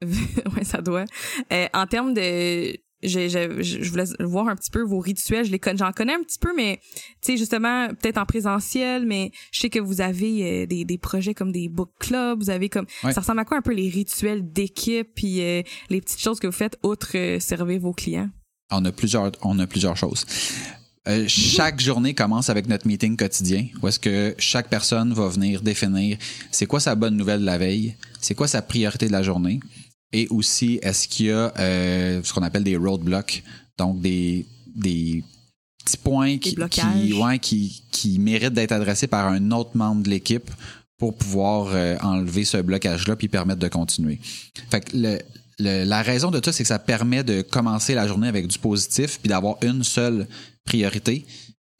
ouais, 0.56 0.64
ça 0.64 0.80
doit. 0.80 1.04
Euh, 1.52 1.66
en 1.74 1.86
termes 1.86 2.14
de 2.14 2.76
je, 3.02 3.28
je, 3.28 3.82
je 3.82 3.90
voulais 3.90 4.04
voir 4.20 4.48
un 4.48 4.56
petit 4.56 4.70
peu 4.70 4.82
vos 4.82 4.98
rituels. 4.98 5.44
Je 5.44 5.50
les 5.50 5.58
connais, 5.58 5.78
j'en 5.78 5.92
connais 5.92 6.14
un 6.14 6.22
petit 6.22 6.38
peu, 6.38 6.54
mais 6.54 6.80
tu 7.22 7.32
sais 7.32 7.36
justement 7.36 7.88
peut-être 7.88 8.18
en 8.18 8.26
présentiel, 8.26 9.06
mais 9.06 9.30
je 9.52 9.60
sais 9.60 9.70
que 9.70 9.78
vous 9.78 10.00
avez 10.00 10.62
euh, 10.62 10.66
des, 10.66 10.84
des 10.84 10.98
projets 10.98 11.34
comme 11.34 11.52
des 11.52 11.68
book 11.68 11.90
clubs, 11.98 12.42
vous 12.42 12.50
avez 12.50 12.68
comme 12.68 12.86
ça 13.02 13.20
ressemble 13.20 13.40
à 13.40 13.44
quoi 13.44 13.56
un 13.58 13.62
peu 13.62 13.72
les 13.72 13.88
rituels 13.88 14.52
d'équipe 14.52 15.08
puis 15.14 15.40
euh, 15.40 15.62
les 15.88 16.00
petites 16.00 16.20
choses 16.20 16.40
que 16.40 16.46
vous 16.46 16.52
faites 16.52 16.78
outre 16.82 17.16
euh, 17.16 17.40
servir 17.40 17.80
vos 17.80 17.92
clients? 17.92 18.30
On 18.70 18.84
a 18.84 18.92
plusieurs, 18.92 19.32
on 19.42 19.58
a 19.58 19.66
plusieurs 19.66 19.96
choses. 19.96 20.24
chaque 21.26 21.80
journée 21.80 22.14
commence 22.14 22.50
avec 22.50 22.68
notre 22.68 22.86
meeting 22.86 23.16
quotidien, 23.16 23.66
où 23.82 23.88
est-ce 23.88 23.98
que 23.98 24.34
chaque 24.38 24.68
personne 24.68 25.12
va 25.12 25.28
venir 25.28 25.62
définir 25.62 26.18
c'est 26.52 26.66
quoi 26.66 26.78
sa 26.78 26.94
bonne 26.94 27.16
nouvelle 27.16 27.40
de 27.40 27.46
la 27.46 27.58
veille, 27.58 27.96
c'est 28.20 28.34
quoi 28.34 28.46
sa 28.46 28.62
priorité 28.62 29.08
de 29.08 29.12
la 29.12 29.22
journée, 29.22 29.58
et 30.12 30.26
aussi, 30.30 30.78
est-ce 30.82 31.06
qu'il 31.08 31.26
y 31.26 31.30
a 31.30 31.52
euh, 31.58 32.20
ce 32.22 32.32
qu'on 32.32 32.42
appelle 32.42 32.64
des 32.64 32.76
roadblocks, 32.76 33.42
donc 33.78 34.00
des, 34.00 34.46
des 34.74 35.22
petits 35.84 35.96
points 35.96 36.38
qui, 36.38 36.56
qui, 36.56 37.12
ouais, 37.14 37.38
qui, 37.38 37.82
qui 37.90 38.18
méritent 38.18 38.52
d'être 38.52 38.72
adressés 38.72 39.06
par 39.06 39.28
un 39.28 39.50
autre 39.52 39.70
membre 39.74 40.02
de 40.02 40.10
l'équipe 40.10 40.50
pour 40.98 41.16
pouvoir 41.16 41.68
euh, 41.72 41.96
enlever 42.02 42.44
ce 42.44 42.58
blocage-là 42.58 43.16
puis 43.16 43.28
permettre 43.28 43.60
de 43.60 43.68
continuer. 43.68 44.18
Fait 44.70 44.80
que 44.80 44.96
le, 44.96 45.18
la 45.58 46.02
raison 46.02 46.30
de 46.30 46.40
tout, 46.40 46.52
c'est 46.52 46.64
que 46.64 46.68
ça 46.68 46.78
permet 46.78 47.22
de 47.22 47.42
commencer 47.42 47.94
la 47.94 48.06
journée 48.06 48.28
avec 48.28 48.46
du 48.46 48.58
positif 48.58 49.18
puis 49.20 49.28
d'avoir 49.28 49.56
une 49.62 49.84
seule 49.84 50.26
priorité 50.64 51.24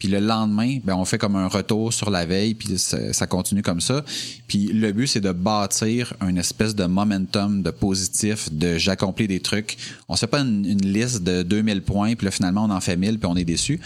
puis 0.00 0.09
le 0.09 0.19
lendemain, 0.19 0.78
ben 0.83 0.95
on 0.95 1.04
fait 1.04 1.19
comme 1.19 1.37
un 1.37 1.47
retour 1.47 1.92
sur 1.92 2.09
la 2.09 2.25
veille, 2.25 2.54
puis 2.54 2.78
ça, 2.78 3.26
continue 3.26 3.61
comme 3.61 3.83
ça. 3.83 4.02
Puis 4.49 4.69
le 4.69 4.92
but, 4.92 5.07
c'est 5.07 5.21
de 5.21 5.30
bâtir 5.30 6.14
une 6.26 6.38
espèce 6.38 6.75
de 6.75 6.87
momentum, 6.87 7.62
de 7.62 7.71
positif, 7.71 8.50
de 8.50 8.78
j'accomplis 8.78 9.28
des 9.28 9.40
trucs. 9.40 9.76
On 10.09 10.16
se 10.16 10.21
fait 10.21 10.26
pas 10.26 10.40
une, 10.40 10.80
liste 10.80 11.23
de 11.23 11.42
2000 11.42 11.83
points, 11.83 12.14
puis 12.14 12.25
là, 12.25 12.30
finalement, 12.30 12.64
on 12.64 12.71
en 12.71 12.80
fait 12.80 12.97
1000, 12.97 13.19
puis 13.19 13.28
on 13.30 13.37
est 13.37 13.45
déçu. 13.45 13.78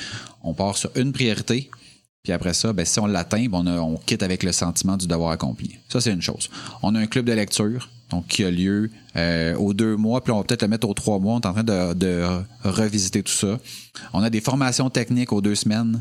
On 0.44 0.54
part 0.54 0.76
sur 0.76 0.92
une 0.94 1.12
priorité, 1.12 1.68
puis 2.22 2.32
après 2.32 2.54
ça, 2.54 2.72
ben, 2.72 2.86
si 2.86 3.00
on 3.00 3.06
l'atteint, 3.06 3.46
ben, 3.48 3.66
on, 3.66 3.94
on 3.94 3.96
quitte 3.96 4.22
avec 4.22 4.44
le 4.44 4.52
sentiment 4.52 4.96
du 4.96 5.08
devoir 5.08 5.32
accompli. 5.32 5.80
Ça, 5.88 6.00
c'est 6.00 6.12
une 6.12 6.22
chose. 6.22 6.48
On 6.84 6.94
a 6.94 7.00
un 7.00 7.06
club 7.06 7.24
de 7.24 7.32
lecture 7.32 7.90
donc 8.14 8.28
qui 8.28 8.44
a 8.44 8.50
lieu 8.50 8.90
euh, 9.16 9.56
aux 9.56 9.74
deux 9.74 9.96
mois, 9.96 10.22
puis 10.22 10.32
on 10.32 10.38
va 10.38 10.44
peut-être 10.44 10.62
le 10.62 10.68
mettre 10.68 10.88
aux 10.88 10.94
trois 10.94 11.18
mois. 11.18 11.34
On 11.34 11.40
est 11.40 11.46
en 11.46 11.52
train 11.52 11.64
de, 11.64 12.24
revisiter 12.62 13.22
tout 13.22 13.32
ça. 13.32 13.58
On 14.12 14.22
a 14.22 14.30
des 14.30 14.40
formations 14.40 14.88
techniques 14.88 15.32
aux 15.32 15.40
deux 15.40 15.56
semaines. 15.56 16.00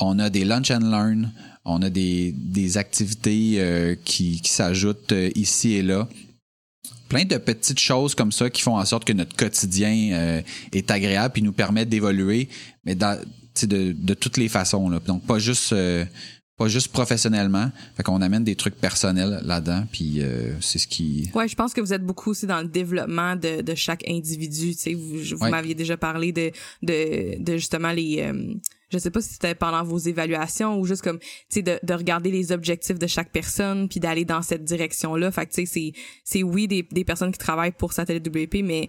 On 0.00 0.18
a 0.18 0.30
des 0.30 0.44
lunch 0.44 0.70
and 0.70 0.80
learn. 0.80 1.32
On 1.64 1.80
a 1.82 1.90
des, 1.90 2.76
activités 2.76 3.54
euh, 3.58 3.94
qui, 4.04 4.40
s'ajoutent 4.44 5.12
euh, 5.12 5.30
ici 5.36 5.74
et 5.74 5.82
là. 5.82 6.08
Plein 7.08 7.24
de 7.24 7.36
petites 7.36 7.78
choses 7.78 8.14
comme 8.16 8.32
ça 8.32 8.50
qui 8.50 8.62
font 8.62 8.76
en 8.76 8.84
sorte 8.84 9.04
que 9.04 9.12
notre 9.12 9.36
quotidien 9.36 10.42
est 10.72 10.90
agréable 10.90 11.34
puis 11.34 11.42
nous 11.42 11.52
permet 11.52 11.84
d'évoluer, 11.84 12.48
mais 12.84 12.96
de, 12.96 14.14
toutes 14.14 14.36
les 14.36 14.48
façons. 14.48 14.90
Donc, 15.06 15.24
pas 15.24 15.38
juste 15.38 15.72
pas 16.56 16.68
juste 16.68 16.88
professionnellement. 16.88 17.70
Fait 17.96 18.02
qu'on 18.02 18.22
amène 18.22 18.44
des 18.44 18.54
trucs 18.54 18.76
personnels 18.76 19.40
là-dedans, 19.44 19.84
puis 19.90 20.22
euh, 20.22 20.52
c'est 20.60 20.78
ce 20.78 20.86
qui... 20.86 21.30
Ouais, 21.34 21.48
je 21.48 21.56
pense 21.56 21.74
que 21.74 21.80
vous 21.80 21.92
êtes 21.92 22.04
beaucoup 22.04 22.30
aussi 22.30 22.46
dans 22.46 22.60
le 22.60 22.68
développement 22.68 23.34
de, 23.34 23.60
de 23.60 23.74
chaque 23.74 24.08
individu. 24.08 24.74
Tu 24.74 24.78
sais, 24.80 24.94
vous, 24.94 25.36
vous 25.36 25.48
m'aviez 25.48 25.74
déjà 25.74 25.96
parlé 25.96 26.32
de, 26.32 26.52
de, 26.82 27.42
de 27.42 27.56
justement 27.56 27.90
les... 27.90 28.20
Euh, 28.20 28.54
je 28.90 28.98
sais 28.98 29.10
pas 29.10 29.20
si 29.20 29.32
c'était 29.32 29.56
pendant 29.56 29.82
vos 29.82 29.98
évaluations 29.98 30.78
ou 30.78 30.86
juste 30.86 31.02
comme 31.02 31.18
tu 31.18 31.26
sais 31.48 31.62
de, 31.62 31.80
de 31.82 31.94
regarder 31.94 32.30
les 32.30 32.52
objectifs 32.52 32.98
de 32.98 33.08
chaque 33.08 33.32
personne 33.32 33.88
puis 33.88 33.98
d'aller 33.98 34.24
dans 34.24 34.42
cette 34.42 34.62
direction 34.62 35.16
là 35.16 35.32
fait 35.32 35.46
que 35.46 35.52
tu 35.52 35.66
sais 35.66 35.66
c'est 35.66 35.92
c'est 36.22 36.42
oui 36.44 36.68
des, 36.68 36.86
des 36.92 37.04
personnes 37.04 37.32
qui 37.32 37.38
travaillent 37.38 37.72
pour 37.72 37.92
Satellite 37.92 38.28
WP 38.28 38.62
mais 38.62 38.88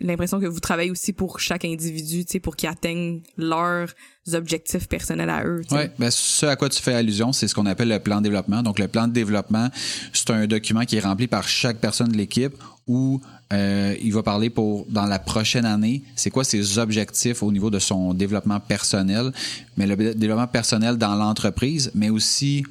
l'impression 0.00 0.40
que 0.40 0.46
vous 0.46 0.60
travaillez 0.60 0.90
aussi 0.90 1.12
pour 1.12 1.40
chaque 1.40 1.64
individu, 1.64 2.24
tu 2.24 2.32
sais, 2.32 2.40
pour 2.40 2.56
qu'ils 2.56 2.68
atteignent 2.68 3.22
leurs 3.36 3.88
objectifs 4.32 4.88
personnels 4.88 5.30
à 5.30 5.44
eux. 5.44 5.62
Oui, 5.70 5.82
ben, 5.98 6.10
ce 6.10 6.46
à 6.46 6.56
quoi 6.56 6.68
tu 6.68 6.80
fais 6.80 6.94
allusion, 6.94 7.32
c'est 7.32 7.48
ce 7.48 7.54
qu'on 7.54 7.66
appelle 7.66 7.88
le 7.88 7.98
plan 7.98 8.18
de 8.18 8.24
développement. 8.24 8.62
Donc, 8.62 8.78
le 8.78 8.88
plan 8.88 9.08
de 9.08 9.12
développement, 9.12 9.68
c'est 10.12 10.30
un 10.30 10.46
document 10.46 10.84
qui 10.84 10.96
est 10.96 11.00
rempli 11.00 11.26
par 11.26 11.48
chaque 11.48 11.78
personne 11.78 12.08
de 12.08 12.16
l'équipe 12.16 12.54
où 12.86 13.20
euh, 13.52 13.94
il 14.02 14.12
va 14.12 14.22
parler 14.22 14.50
pour 14.50 14.86
dans 14.88 15.06
la 15.06 15.18
prochaine 15.18 15.64
année, 15.64 16.02
c'est 16.16 16.30
quoi 16.30 16.44
ses 16.44 16.78
objectifs 16.78 17.42
au 17.42 17.50
niveau 17.50 17.70
de 17.70 17.78
son 17.78 18.14
développement 18.14 18.60
personnel, 18.60 19.32
mais 19.76 19.86
le 19.86 20.14
développement 20.14 20.46
personnel 20.46 20.96
dans 20.96 21.14
l'entreprise, 21.14 21.90
mais 21.94 22.10
aussi 22.10 22.64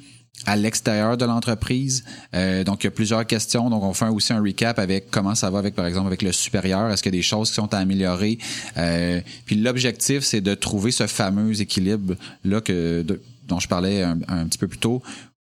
à 0.46 0.56
l'extérieur 0.56 1.16
de 1.16 1.24
l'entreprise. 1.24 2.04
Euh, 2.34 2.64
donc, 2.64 2.82
il 2.82 2.86
y 2.86 2.88
a 2.88 2.90
plusieurs 2.90 3.26
questions. 3.26 3.70
Donc, 3.70 3.82
on 3.82 3.92
fait 3.92 4.08
aussi 4.08 4.32
un 4.32 4.42
recap 4.42 4.78
avec 4.78 5.10
comment 5.10 5.34
ça 5.34 5.50
va 5.50 5.58
avec, 5.58 5.74
par 5.74 5.86
exemple, 5.86 6.06
avec 6.06 6.22
le 6.22 6.32
supérieur. 6.32 6.90
Est-ce 6.90 7.02
qu'il 7.02 7.14
y 7.14 7.16
a 7.16 7.18
des 7.18 7.22
choses 7.22 7.50
qui 7.50 7.54
sont 7.54 7.72
à 7.74 7.78
améliorer? 7.78 8.38
Euh, 8.76 9.20
puis 9.44 9.56
l'objectif, 9.56 10.24
c'est 10.24 10.40
de 10.40 10.54
trouver 10.54 10.92
ce 10.92 11.06
fameux 11.06 11.60
équilibre-là 11.60 12.60
que 12.60 13.04
dont 13.46 13.58
je 13.58 13.68
parlais 13.68 14.02
un, 14.02 14.46
petit 14.46 14.58
peu 14.58 14.68
plus 14.68 14.78
tôt 14.78 15.02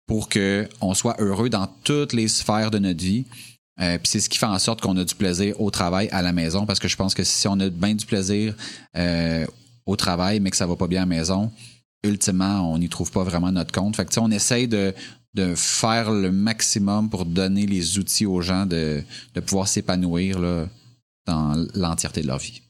pour 0.08 0.30
qu'on 0.30 0.94
soit 0.94 1.16
heureux 1.20 1.50
dans 1.50 1.68
toutes 1.84 2.14
les 2.14 2.28
sphères 2.28 2.72
de 2.72 2.80
notre 2.80 3.04
vie. 3.04 3.26
Euh, 3.82 3.98
puis 3.98 4.08
c'est 4.08 4.20
ce 4.20 4.30
qui 4.30 4.38
fait 4.38 4.46
en 4.46 4.60
sorte 4.60 4.82
qu'on 4.82 4.96
a 4.98 5.04
du 5.04 5.16
plaisir 5.16 5.60
au 5.60 5.72
travail, 5.72 6.08
à 6.12 6.22
la 6.22 6.32
maison, 6.34 6.66
parce 6.66 6.80
que 6.80 6.88
je 6.88 6.96
pense 6.96 7.14
que 7.14 7.24
si 7.24 7.48
on 7.48 7.60
a 7.60 7.70
bien 7.70 7.96
du 7.96 8.06
plaisir 8.06 8.56
au 9.86 9.96
travail, 9.96 10.40
mais 10.40 10.52
que 10.52 10.58
ça 10.58 10.66
va 10.66 10.76
pas 10.76 10.88
bien 10.88 11.02
à 11.02 11.06
la 11.06 11.18
maison, 11.18 11.52
ultimement, 12.04 12.72
on 12.72 12.78
n'y 12.78 12.90
trouve 12.90 13.12
pas 13.12 13.24
vraiment 13.24 13.52
notre 13.52 13.72
compte. 13.72 13.96
Fait 13.96 14.06
que, 14.06 14.20
on 14.20 14.32
essaye 14.32 14.68
de, 14.68 14.94
de 15.34 15.56
faire 15.56 16.12
le 16.12 16.32
maximum 16.32 17.10
pour 17.10 17.26
donner 17.26 17.66
les 17.66 18.00
outils 18.00 18.26
aux 18.26 18.42
gens 18.42 18.66
de, 18.66 19.04
de 19.34 19.40
pouvoir 19.40 19.68
s'épanouir 19.68 20.40
dans 21.26 21.68
l'entièreté 21.76 22.22
de 22.22 22.28
leur 22.28 22.40
vie. 22.40 22.62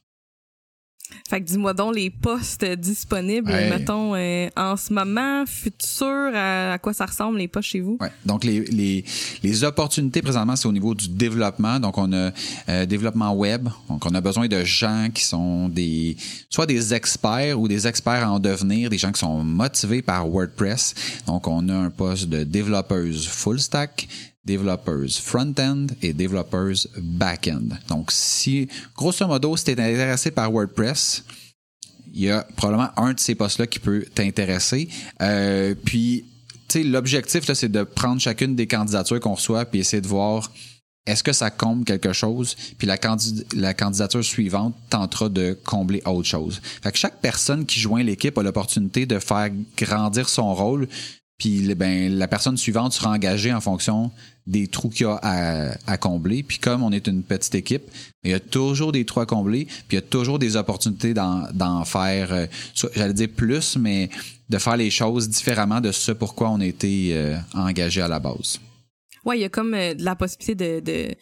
Fait 1.30 1.40
que 1.40 1.46
dis-moi 1.46 1.74
donc 1.74 1.96
les 1.96 2.10
postes 2.10 2.66
disponibles, 2.66 3.52
mettons, 3.52 4.16
euh, 4.16 4.50
en 4.58 4.76
ce 4.76 4.94
moment, 4.94 5.46
futur, 5.46 6.32
à, 6.36 6.78
quoi 6.82 6.94
ça 6.94 7.06
ressemble 7.06 7.38
les 7.38 7.48
postes 7.48 7.70
chez 7.70 7.80
vous? 7.80 7.98
Ouais. 8.00 8.12
Donc, 8.26 8.44
les, 8.44 8.62
les, 8.66 9.04
les 9.44 9.64
opportunités 9.64 10.22
présentement, 10.22 10.56
c'est 10.56 10.68
au 10.68 10.72
niveau 10.72 10.94
du 10.94 11.08
développement. 11.10 11.80
Donc, 11.80 11.98
on 11.98 12.12
a 12.14 12.32
euh, 12.70 12.86
développement 12.86 13.34
web. 13.34 13.70
Donc, 13.90 14.06
on 14.06 14.14
a 14.14 14.22
besoin 14.22 14.48
de 14.48 14.64
gens 14.64 15.08
qui 15.14 15.24
sont 15.24 15.70
des 15.70 16.18
soit 16.50 16.66
des 16.66 16.94
experts 16.94 17.60
ou 17.60 17.68
des 17.68 17.88
experts 17.88 18.30
en 18.30 18.40
devenir, 18.40 18.90
des 18.90 18.98
gens 18.98 19.12
qui 19.12 19.20
sont 19.20 19.44
motivés 19.44 20.02
par 20.02 20.28
WordPress. 20.28 20.94
Donc, 21.28 21.48
on 21.48 21.68
a 21.70 21.76
un 21.76 21.90
poste 21.90 22.30
de 22.30 22.44
développeuse 22.44 23.28
full 23.28 23.60
stack, 23.60 24.08
développeurs 24.44 25.10
front-end 25.10 25.88
et 26.02 26.14
développeurs 26.14 26.76
back-end. 26.98 27.70
Donc, 27.88 28.12
si, 28.12 28.68
grosso 28.96 29.28
modo, 29.28 29.56
si 29.56 29.66
tu 29.66 29.72
es 29.72 29.80
intéressé 29.80 30.32
par 30.32 30.52
WordPress, 30.52 31.24
il 32.14 32.22
y 32.22 32.30
a 32.30 32.46
probablement 32.56 32.90
un 32.98 33.14
de 33.14 33.20
ces 33.20 33.36
postes-là 33.36 33.68
qui 33.68 33.80
peut 33.80 34.06
t'intéresser. 34.14 34.90
Euh, 35.22 35.76
puis, 35.86 36.26
tu 36.68 36.80
sais, 36.80 36.84
l'objectif, 36.84 37.52
c'est 37.54 37.72
de 37.72 37.84
prendre 37.84 38.20
chacune 38.20 38.56
des 38.56 38.68
candidatures 38.68 39.20
qu'on 39.20 39.36
reçoit 39.36 39.66
puis 39.66 39.80
essayer 39.80 40.02
de 40.02 40.08
voir 40.08 40.52
est-ce 41.08 41.24
que 41.24 41.34
ça 41.34 41.50
comble 41.50 41.84
quelque 41.84 42.14
chose, 42.14 42.56
puis 42.78 42.86
la, 42.86 42.98
la 43.56 43.74
candidature 43.74 44.24
suivante 44.24 44.76
tentera 44.90 45.30
de 45.30 45.58
combler 45.66 46.02
autre 46.06 46.28
chose. 46.28 46.62
Fait 46.84 46.92
que 46.92 46.98
chaque 46.98 47.20
personne 47.22 47.66
qui 47.66 47.80
joint 47.80 48.04
l'équipe 48.04 48.38
a 48.38 48.44
l'opportunité 48.44 49.08
de 49.08 49.18
faire 49.18 49.50
grandir 49.78 50.30
son 50.30 50.54
rôle, 50.54 50.88
puis 51.42 51.74
ben, 51.74 52.20
la 52.20 52.28
personne 52.28 52.56
suivante 52.56 52.94
sera 52.94 53.10
engagée 53.10 53.52
en 53.52 53.62
fonction 53.62 54.12
des 54.46 54.68
trous 54.68 54.90
qu'il 54.90 55.08
y 55.08 55.10
a 55.10 55.76
à, 55.88 55.98
combler. 55.98 56.44
Puis 56.44 56.60
comme 56.60 56.84
on 56.84 56.92
est 56.92 57.08
une 57.08 57.24
petite 57.24 57.56
équipe, 57.56 57.82
il 58.24 58.30
y 58.30 58.34
a 58.36 58.40
toujours 58.40 58.92
des 58.92 59.06
trous 59.06 59.22
à 59.22 59.26
combler, 59.26 59.66
puis 59.66 59.94
il 59.94 59.96
y 59.96 59.98
a 59.98 60.04
toujours 60.04 60.38
des 60.38 60.56
opportunités 60.56 61.16
d'en 61.16 61.84
faire, 61.84 62.32
euh, 62.32 62.46
j'allais 62.94 63.16
dire 63.16 63.30
plus, 63.36 63.76
mais 63.76 64.12
de 64.50 64.58
faire 64.60 64.78
les 64.78 64.92
choses 64.92 65.30
différemment 65.30 65.82
de 65.82 65.92
ce 65.92 66.12
pourquoi 66.12 66.52
on 66.52 66.60
a 66.60 66.66
été 66.68 67.10
euh, 67.14 67.36
engagé 67.56 68.02
à 68.02 68.08
la 68.08 68.20
base. 68.20 68.60
Oui, 69.26 69.38
il 69.38 69.42
y 69.42 69.46
a 69.46 69.50
comme 69.50 69.74
euh, 69.74 69.96
la 69.98 70.16
possibilité 70.16 70.54
de 70.54 70.80
de 70.80 71.16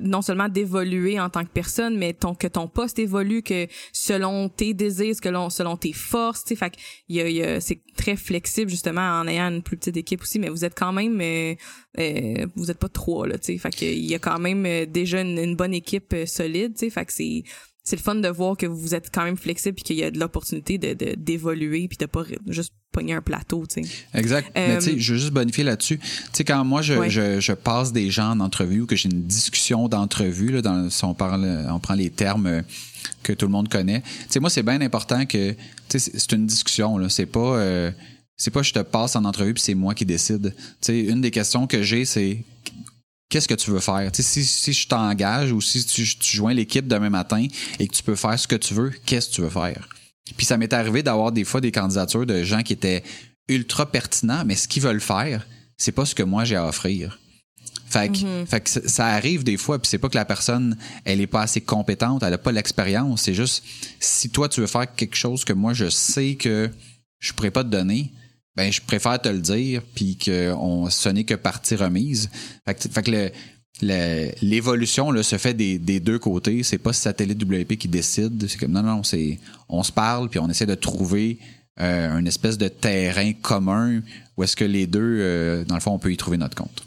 non 0.00 0.22
seulement 0.22 0.48
d'évoluer 0.48 1.20
en 1.20 1.28
tant 1.28 1.44
que 1.44 1.50
personne 1.50 1.96
mais 1.98 2.14
ton 2.14 2.34
que 2.34 2.46
ton 2.46 2.68
poste 2.68 2.98
évolue 2.98 3.42
que 3.42 3.66
selon 3.92 4.48
tes 4.48 4.72
désirs 4.74 5.16
que 5.20 5.28
selon 5.50 5.76
tes 5.76 5.92
forces 5.92 6.44
tu 6.44 6.56
fait 6.56 6.74
il 7.08 7.16
y 7.16 7.42
a, 7.42 7.60
c'est 7.60 7.80
très 7.96 8.16
flexible 8.16 8.70
justement 8.70 9.20
en 9.20 9.26
ayant 9.28 9.48
une 9.48 9.62
plus 9.62 9.76
petite 9.76 9.96
équipe 9.96 10.22
aussi 10.22 10.38
mais 10.38 10.48
vous 10.48 10.64
êtes 10.64 10.74
quand 10.74 10.92
même 10.92 11.20
euh, 11.20 11.54
euh 11.98 12.46
vous 12.56 12.70
êtes 12.70 12.78
pas 12.78 12.88
trois 12.88 13.26
là 13.26 13.38
tu 13.38 13.58
sais. 13.58 13.58
Fait 13.58 13.82
y 13.82 14.14
a 14.14 14.18
quand 14.18 14.38
même 14.38 14.64
euh, 14.66 14.86
déjà 14.86 15.20
une, 15.20 15.56
bonne 15.56 15.74
équipe 15.74 16.12
euh, 16.12 16.26
solide 16.26 16.74
tu 16.74 16.80
sais. 16.80 16.90
Fait 16.90 17.04
que 17.04 17.12
c'est 17.12 17.42
c'est 17.84 17.96
le 17.96 18.02
fun 18.02 18.14
de 18.14 18.28
voir 18.28 18.56
que 18.56 18.64
vous 18.64 18.94
êtes 18.94 19.10
quand 19.12 19.24
même 19.24 19.36
flexible 19.36 19.74
puis 19.74 19.84
qu'il 19.84 19.96
y 19.96 20.04
a 20.04 20.10
de 20.10 20.18
l'opportunité 20.18 20.78
de 20.78 21.14
d'évoluer 21.16 21.86
puis 21.86 21.98
de 21.98 22.06
pas 22.06 22.24
juste 22.48 22.72
pogner 22.90 23.12
un 23.12 23.20
plateau, 23.20 23.64
tu 23.66 23.82
sais. 23.82 23.90
Exact. 24.14 24.50
Mais 24.54 24.78
tu 24.78 24.84
sais, 24.84 24.98
je 24.98 25.12
veux 25.12 25.18
juste 25.18 25.32
bonifier 25.32 25.64
là-dessus. 25.64 25.98
Tu 25.98 26.06
sais, 26.32 26.44
quand 26.44 26.64
moi 26.64 26.80
je, 26.80 27.08
je, 27.10 27.40
je, 27.40 27.52
passe 27.52 27.92
des 27.92 28.10
gens 28.10 28.30
en 28.30 28.40
entrevue 28.40 28.82
ou 28.82 28.86
que 28.86 28.96
j'ai 28.96 29.10
une 29.10 29.24
discussion 29.24 29.88
d'entrevue, 29.88 30.50
là, 30.52 30.62
dans, 30.62 30.88
si 30.88 31.04
on 31.04 31.12
parle, 31.12 31.44
on 31.68 31.80
prend 31.80 31.94
les 31.94 32.10
termes 32.10 32.62
que 33.22 33.32
tout 33.32 33.46
le 33.46 33.52
monde 33.52 33.68
connaît. 33.68 34.00
Tu 34.00 34.08
sais, 34.30 34.40
moi 34.40 34.48
c'est 34.48 34.62
bien 34.62 34.80
important 34.80 35.26
que, 35.26 35.52
tu 35.88 35.98
sais, 35.98 36.12
c'est 36.14 36.32
une 36.32 36.46
discussion 36.46 36.96
là. 36.96 37.08
C'est 37.10 37.26
pas, 37.26 37.58
euh, 37.58 37.90
c'est 38.36 38.52
pas 38.52 38.62
je 38.62 38.72
te 38.72 38.78
passe 38.78 39.16
en 39.16 39.24
entrevue 39.24 39.52
puis 39.52 39.62
c'est 39.62 39.74
moi 39.74 39.94
qui 39.94 40.06
décide. 40.06 40.54
Tu 40.56 40.64
sais, 40.80 41.00
une 41.00 41.20
des 41.20 41.32
questions 41.32 41.66
que 41.66 41.82
j'ai 41.82 42.06
c'est 42.06 42.44
qu'est-ce 43.34 43.48
que 43.48 43.54
tu 43.54 43.72
veux 43.72 43.80
faire? 43.80 44.10
si, 44.14 44.44
si 44.44 44.72
je 44.72 44.86
t'engage 44.86 45.50
ou 45.50 45.60
si 45.60 45.84
tu, 45.84 46.06
tu 46.06 46.36
joins 46.36 46.54
l'équipe 46.54 46.86
demain 46.86 47.10
matin 47.10 47.44
et 47.80 47.88
que 47.88 47.92
tu 47.92 48.04
peux 48.04 48.14
faire 48.14 48.38
ce 48.38 48.46
que 48.46 48.54
tu 48.54 48.74
veux, 48.74 48.90
qu'est-ce 49.04 49.30
que 49.30 49.34
tu 49.34 49.40
veux 49.40 49.50
faire? 49.50 49.88
Puis 50.36 50.46
ça 50.46 50.56
m'est 50.56 50.72
arrivé 50.72 51.02
d'avoir 51.02 51.32
des 51.32 51.42
fois 51.44 51.60
des 51.60 51.72
candidatures 51.72 52.26
de 52.26 52.44
gens 52.44 52.62
qui 52.62 52.72
étaient 52.74 53.02
ultra 53.48 53.90
pertinents, 53.90 54.44
mais 54.46 54.54
ce 54.54 54.68
qu'ils 54.68 54.84
veulent 54.84 55.00
faire, 55.00 55.46
c'est 55.76 55.90
pas 55.90 56.04
ce 56.06 56.14
que 56.14 56.22
moi 56.22 56.44
j'ai 56.44 56.54
à 56.54 56.66
offrir. 56.68 57.18
Fait 57.88 58.08
que, 58.10 58.18
Mhm. 58.40 58.46
fait 58.46 58.60
que 58.60 58.70
ça- 58.70 58.88
ça 58.88 59.06
arrive 59.06 59.42
des 59.44 59.56
fois, 59.56 59.80
puis 59.80 59.88
c'est 59.88 59.98
pas 59.98 60.08
que 60.08 60.16
la 60.16 60.24
personne, 60.24 60.76
elle 61.04 61.20
est 61.20 61.26
pas 61.26 61.42
assez 61.42 61.60
compétente, 61.60 62.22
elle 62.22 62.32
a 62.34 62.38
pas 62.38 62.52
l'expérience. 62.52 63.22
C'est 63.22 63.34
juste, 63.34 63.64
si 64.00 64.30
toi 64.30 64.48
tu 64.48 64.60
veux 64.60 64.66
faire 64.68 64.92
quelque 64.94 65.16
chose 65.16 65.44
que 65.44 65.52
moi 65.52 65.74
je 65.74 65.90
sais 65.90 66.36
que 66.36 66.70
je 67.18 67.32
pourrais 67.32 67.50
pas 67.50 67.64
te 67.64 67.68
donner, 67.70 68.12
ben 68.56 68.72
je 68.72 68.80
préfère 68.80 69.20
te 69.20 69.28
le 69.28 69.40
dire, 69.40 69.82
puis 69.94 70.16
que 70.16 70.54
ce 70.90 71.08
n'est 71.08 71.24
que 71.24 71.34
partie 71.34 71.76
remise. 71.76 72.30
Fait 72.66 72.74
que, 72.74 72.88
fait 72.88 73.02
que 73.02 73.32
l'évolution 74.42 75.22
se 75.22 75.36
fait 75.36 75.54
des, 75.54 75.78
des 75.78 76.00
deux 76.00 76.18
côtés. 76.18 76.62
C'est 76.62 76.78
pas 76.78 76.92
Satellite 76.92 77.42
WP 77.42 77.76
qui 77.76 77.88
décide. 77.88 78.46
C'est 78.48 78.58
comme 78.58 78.72
non, 78.72 78.82
non, 78.82 79.02
c'est 79.02 79.38
on 79.68 79.82
se 79.82 79.92
parle, 79.92 80.28
puis 80.28 80.38
on 80.38 80.48
essaie 80.48 80.66
de 80.66 80.74
trouver 80.74 81.38
euh, 81.80 82.18
une 82.18 82.28
espèce 82.28 82.56
de 82.56 82.68
terrain 82.68 83.32
commun 83.32 84.00
où 84.36 84.44
est-ce 84.44 84.54
que 84.54 84.64
les 84.64 84.86
deux, 84.86 85.18
euh, 85.20 85.64
dans 85.64 85.74
le 85.74 85.80
fond, 85.80 85.92
on 85.92 85.98
peut 85.98 86.12
y 86.12 86.16
trouver 86.16 86.36
notre 86.36 86.56
compte. 86.56 86.84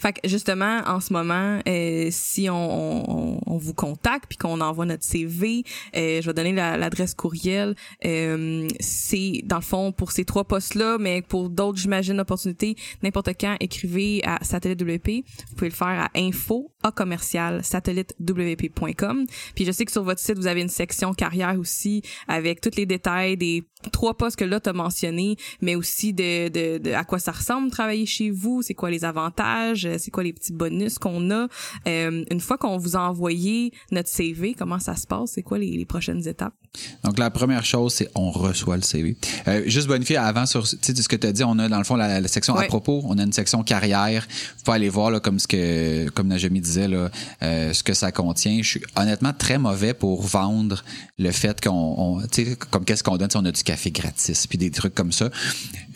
Fait 0.00 0.12
que 0.12 0.28
justement, 0.28 0.80
en 0.86 1.00
ce 1.00 1.12
moment, 1.12 1.60
euh, 1.68 2.08
si 2.10 2.48
on, 2.50 3.40
vous 3.46 3.74
contacte 3.74 4.26
puis 4.28 4.38
qu'on 4.38 4.60
envoie 4.60 4.86
notre 4.86 5.02
CV, 5.02 5.64
euh, 5.96 6.20
je 6.22 6.26
vais 6.26 6.34
donner 6.34 6.52
la- 6.52 6.76
l'adresse 6.76 7.14
courriel. 7.14 7.74
Euh, 8.04 8.68
c'est 8.78 9.40
dans 9.44 9.56
le 9.56 9.62
fond 9.62 9.90
pour 9.92 10.12
ces 10.12 10.24
trois 10.24 10.44
postes-là, 10.44 10.96
mais 11.00 11.22
pour 11.22 11.48
d'autres, 11.50 11.78
j'imagine, 11.78 12.20
opportunités, 12.20 12.76
n'importe 13.02 13.30
quand, 13.40 13.56
écrivez 13.60 14.22
à 14.24 14.38
Satellite 14.44 14.80
WP. 14.82 15.24
Vous 15.50 15.54
pouvez 15.56 15.70
le 15.70 15.74
faire 15.74 15.88
à 15.88 16.10
info 16.14 16.70
à 16.82 16.92
commercial 16.92 17.64
satellitewp.com. 17.64 19.26
Puis 19.54 19.64
je 19.64 19.72
sais 19.72 19.84
que 19.84 19.92
sur 19.92 20.04
votre 20.04 20.20
site, 20.20 20.36
vous 20.36 20.46
avez 20.46 20.60
une 20.60 20.68
section 20.68 21.12
carrière 21.12 21.58
aussi 21.58 22.02
avec 22.28 22.60
tous 22.60 22.76
les 22.76 22.86
détails 22.86 23.36
des 23.36 23.64
trois 23.92 24.16
postes 24.16 24.36
que 24.36 24.44
là 24.44 24.60
t'as 24.60 24.72
mentionné, 24.72 25.36
mais 25.60 25.74
aussi 25.74 26.12
de, 26.12 26.48
de, 26.48 26.78
de 26.78 26.92
à 26.92 27.04
quoi 27.04 27.18
ça 27.18 27.32
ressemble 27.32 27.70
travailler 27.70 28.06
chez 28.06 28.30
vous, 28.30 28.62
c'est 28.62 28.74
quoi 28.74 28.90
les 28.90 29.04
avantages, 29.04 29.86
euh, 29.86 29.96
c'est 29.98 30.10
quoi 30.10 30.22
les 30.22 30.32
petits 30.32 30.52
bonus 30.52 30.98
qu'on 30.98 31.30
a. 31.30 31.48
Euh, 31.86 32.24
une 32.30 32.40
fois 32.40 32.58
qu'on 32.58 32.76
vous 32.76 32.96
a 32.96 33.00
envoyé 33.00 33.72
notre 33.90 34.08
CV, 34.08 34.54
comment 34.54 34.78
ça 34.78 34.96
se 34.96 35.06
passe, 35.06 35.32
c'est 35.34 35.42
quoi 35.42 35.58
les, 35.58 35.76
les 35.76 35.84
prochaines 35.84 36.26
étapes? 36.26 36.54
Donc, 37.02 37.18
la 37.18 37.30
première 37.30 37.64
chose, 37.64 37.94
c'est 37.94 38.08
on 38.14 38.30
reçoit 38.30 38.76
le 38.76 38.82
CV. 38.82 39.16
Euh, 39.46 39.62
juste 39.66 39.88
bonifier 39.88 40.16
avant 40.16 40.46
sur 40.46 40.68
tu 40.68 40.76
sais, 40.80 40.94
ce 40.94 41.08
que 41.08 41.16
tu 41.16 41.26
as 41.26 41.32
dit, 41.32 41.44
on 41.44 41.58
a 41.58 41.68
dans 41.68 41.78
le 41.78 41.84
fond 41.84 41.96
la, 41.96 42.20
la 42.20 42.28
section 42.28 42.54
à 42.56 42.64
propos, 42.64 43.02
on 43.04 43.18
a 43.18 43.22
une 43.22 43.32
section 43.32 43.62
carrière. 43.62 44.26
Vous 44.58 44.64
pouvez 44.64 44.76
aller 44.76 44.88
voir 44.88 45.10
là, 45.10 45.20
comme 45.20 45.38
ce 45.38 45.48
que 45.48 46.08
comme 46.10 46.28
Najemi 46.28 46.60
disait 46.68 46.88
là, 46.88 47.10
euh, 47.42 47.72
ce 47.72 47.82
que 47.82 47.94
ça 47.94 48.12
contient. 48.12 48.58
Je 48.62 48.68
suis 48.68 48.82
honnêtement 48.96 49.32
très 49.32 49.58
mauvais 49.58 49.94
pour 49.94 50.22
vendre 50.22 50.84
le 51.18 51.30
fait 51.32 51.60
qu'on 51.60 51.70
on- 51.98 52.20
tu 52.26 52.44
sais 52.44 52.56
comme 52.70 52.84
qu'est-ce 52.84 53.02
qu'on 53.02 53.16
donne, 53.16 53.30
sais, 53.30 53.38
on 53.38 53.44
a 53.44 53.52
du 53.52 53.62
café 53.62 53.90
gratis 53.90 54.46
puis 54.46 54.58
des 54.58 54.70
trucs 54.70 54.94
comme 54.94 55.12
ça. 55.12 55.30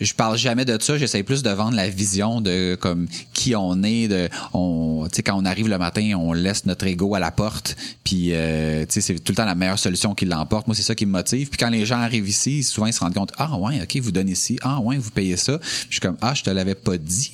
Je 0.01 0.13
parle 0.13 0.37
jamais 0.37 0.65
de 0.65 0.77
ça, 0.81 0.97
j'essaie 0.97 1.23
plus 1.23 1.43
de 1.43 1.49
vendre 1.49 1.75
la 1.75 1.89
vision 1.89 2.41
de 2.41 2.75
comme 2.79 3.07
qui 3.43 3.55
on 3.55 3.83
est 3.83 4.07
de 4.07 4.29
on 4.53 5.07
tu 5.09 5.17
sais 5.17 5.23
quand 5.23 5.35
on 5.41 5.45
arrive 5.45 5.67
le 5.67 5.77
matin, 5.77 6.13
on 6.17 6.33
laisse 6.33 6.65
notre 6.65 6.85
ego 6.87 7.13
à 7.15 7.19
la 7.19 7.31
porte 7.31 7.75
puis 8.03 8.29
euh, 8.33 8.85
tu 8.85 8.93
sais 8.93 9.01
c'est 9.01 9.19
tout 9.19 9.31
le 9.31 9.35
temps 9.35 9.45
la 9.45 9.55
meilleure 9.55 9.79
solution 9.79 10.13
qui 10.15 10.25
l'emporte. 10.25 10.67
Moi 10.67 10.75
c'est 10.75 10.81
ça 10.83 10.95
qui 10.95 11.05
me 11.05 11.11
motive. 11.11 11.49
Puis 11.49 11.57
quand 11.57 11.69
les 11.69 11.85
gens 11.85 11.97
arrivent 11.99 12.27
ici, 12.29 12.63
souvent 12.63 12.87
ils 12.87 12.93
se 12.93 12.99
rendent 12.99 13.13
compte 13.13 13.33
ah 13.37 13.57
ouais, 13.57 13.81
OK, 13.81 13.97
vous 14.01 14.11
donnez 14.11 14.31
ici, 14.33 14.57
ah 14.61 14.79
ouais, 14.79 14.97
vous 14.97 15.11
payez 15.11 15.37
ça. 15.37 15.57
Puis 15.59 15.69
je 15.89 15.93
suis 15.95 15.99
comme 16.01 16.17
ah, 16.21 16.33
je 16.33 16.43
te 16.43 16.49
l'avais 16.49 16.75
pas 16.75 16.97
dit. 16.97 17.31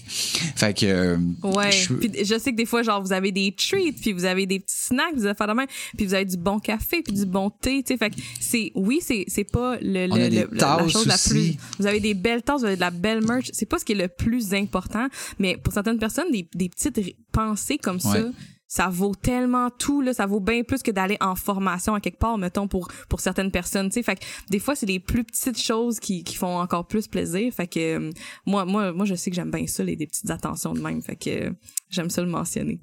Fait 0.56 0.74
que 0.78 0.86
euh, 0.86 1.18
Ouais. 1.44 1.72
je- 1.72 1.94
Puis 1.94 2.12
je 2.24 2.38
sais 2.40 2.52
que 2.52 2.58
des 2.58 2.66
fois, 2.66 2.82
genre, 2.84 3.02
vous 3.04 3.14
avez 3.14 3.32
des 3.32 3.54
treats, 3.56 3.92
puis 4.02 4.12
vous 4.14 4.26
avez 4.26 4.46
des 4.46 4.60
petits 4.60 4.76
snacks, 4.78 5.14
vous 5.16 5.26
avez 5.26 5.36
de 5.36 5.54
même, 5.54 5.68
puis 5.98 6.06
vous 6.06 6.14
avez 6.14 6.26
du 6.26 6.38
bon 6.38 6.60
café, 6.60 7.02
puis 7.02 7.14
du 7.14 7.26
bon 7.26 7.50
thé, 7.50 7.84
tu 7.84 7.94
sais. 7.94 7.98
Fait 7.98 8.10
que 8.10 8.16
c'est, 8.40 8.72
oui, 8.76 9.00
c'est, 9.02 9.26
c'est 9.28 9.44
pas 9.44 9.78
le, 9.82 10.08
le- 10.08 10.30
le- 10.30 10.50
la 10.54 10.88
chose 10.88 11.06
la 11.08 11.16
aussi. 11.16 11.30
plus. 11.30 11.56
Vous 11.80 11.86
avez 11.88 12.00
des 12.00 12.14
belles 12.14 12.42
tasses, 12.42 12.62
vous 12.62 12.66
avez 12.68 12.76
de 12.76 12.82
la 12.82 12.92
belle 12.92 13.24
merch. 13.26 13.50
C'est 13.54 13.66
pas 13.68 13.78
ce 13.80 13.86
qui 13.86 13.92
est 13.94 13.96
le 13.96 14.08
plus 14.08 14.54
important, 14.54 15.08
mais 15.40 15.58
pour 15.58 15.74
certaines 15.74 15.99
personnes, 16.00 16.32
des, 16.32 16.48
des 16.54 16.70
petites 16.70 17.16
pensées 17.32 17.78
comme 17.78 18.00
ça. 18.00 18.24
Ça 18.72 18.88
vaut 18.88 19.16
tellement 19.16 19.72
tout 19.72 20.02
là, 20.02 20.14
ça 20.14 20.28
vaut 20.28 20.40
bien 20.40 20.62
plus 20.62 20.84
que 20.84 20.92
d'aller 20.92 21.18
en 21.22 21.36
formation 21.36 21.96
à 21.96 22.00
quelque 22.00 22.20
part, 22.20 22.38
mettons 22.38 22.68
pour 22.68 22.88
pour 23.10 23.20
certaines 23.20 23.50
personnes, 23.50 23.90
tu 23.90 23.96
sais. 23.96 24.04
Fait 24.04 24.16
que 24.16 24.24
des 24.52 24.60
fois 24.60 24.76
c'est 24.76 24.86
les 24.86 25.00
plus 25.00 25.24
petites 25.24 25.60
choses 25.60 26.00
qui, 26.00 26.24
qui 26.24 26.36
font 26.36 26.60
encore 26.60 26.86
plus 26.86 27.08
plaisir. 27.08 27.52
Fait 27.52 27.66
que 27.66 27.80
euh, 27.80 28.12
moi 28.46 28.66
moi 28.66 28.92
moi 28.94 29.06
je 29.06 29.16
sais 29.16 29.32
que 29.32 29.36
j'aime 29.36 29.50
bien 29.50 29.66
ça 29.66 29.84
les 29.84 29.96
des 29.96 30.06
petites 30.06 30.30
attentions 30.30 30.74
de 30.74 30.82
même. 30.82 31.02
Fait 31.02 31.16
que 31.16 31.48
euh, 31.48 31.52
j'aime 31.90 32.12
ça 32.12 32.22
le 32.22 32.30
mentionner. 32.30 32.80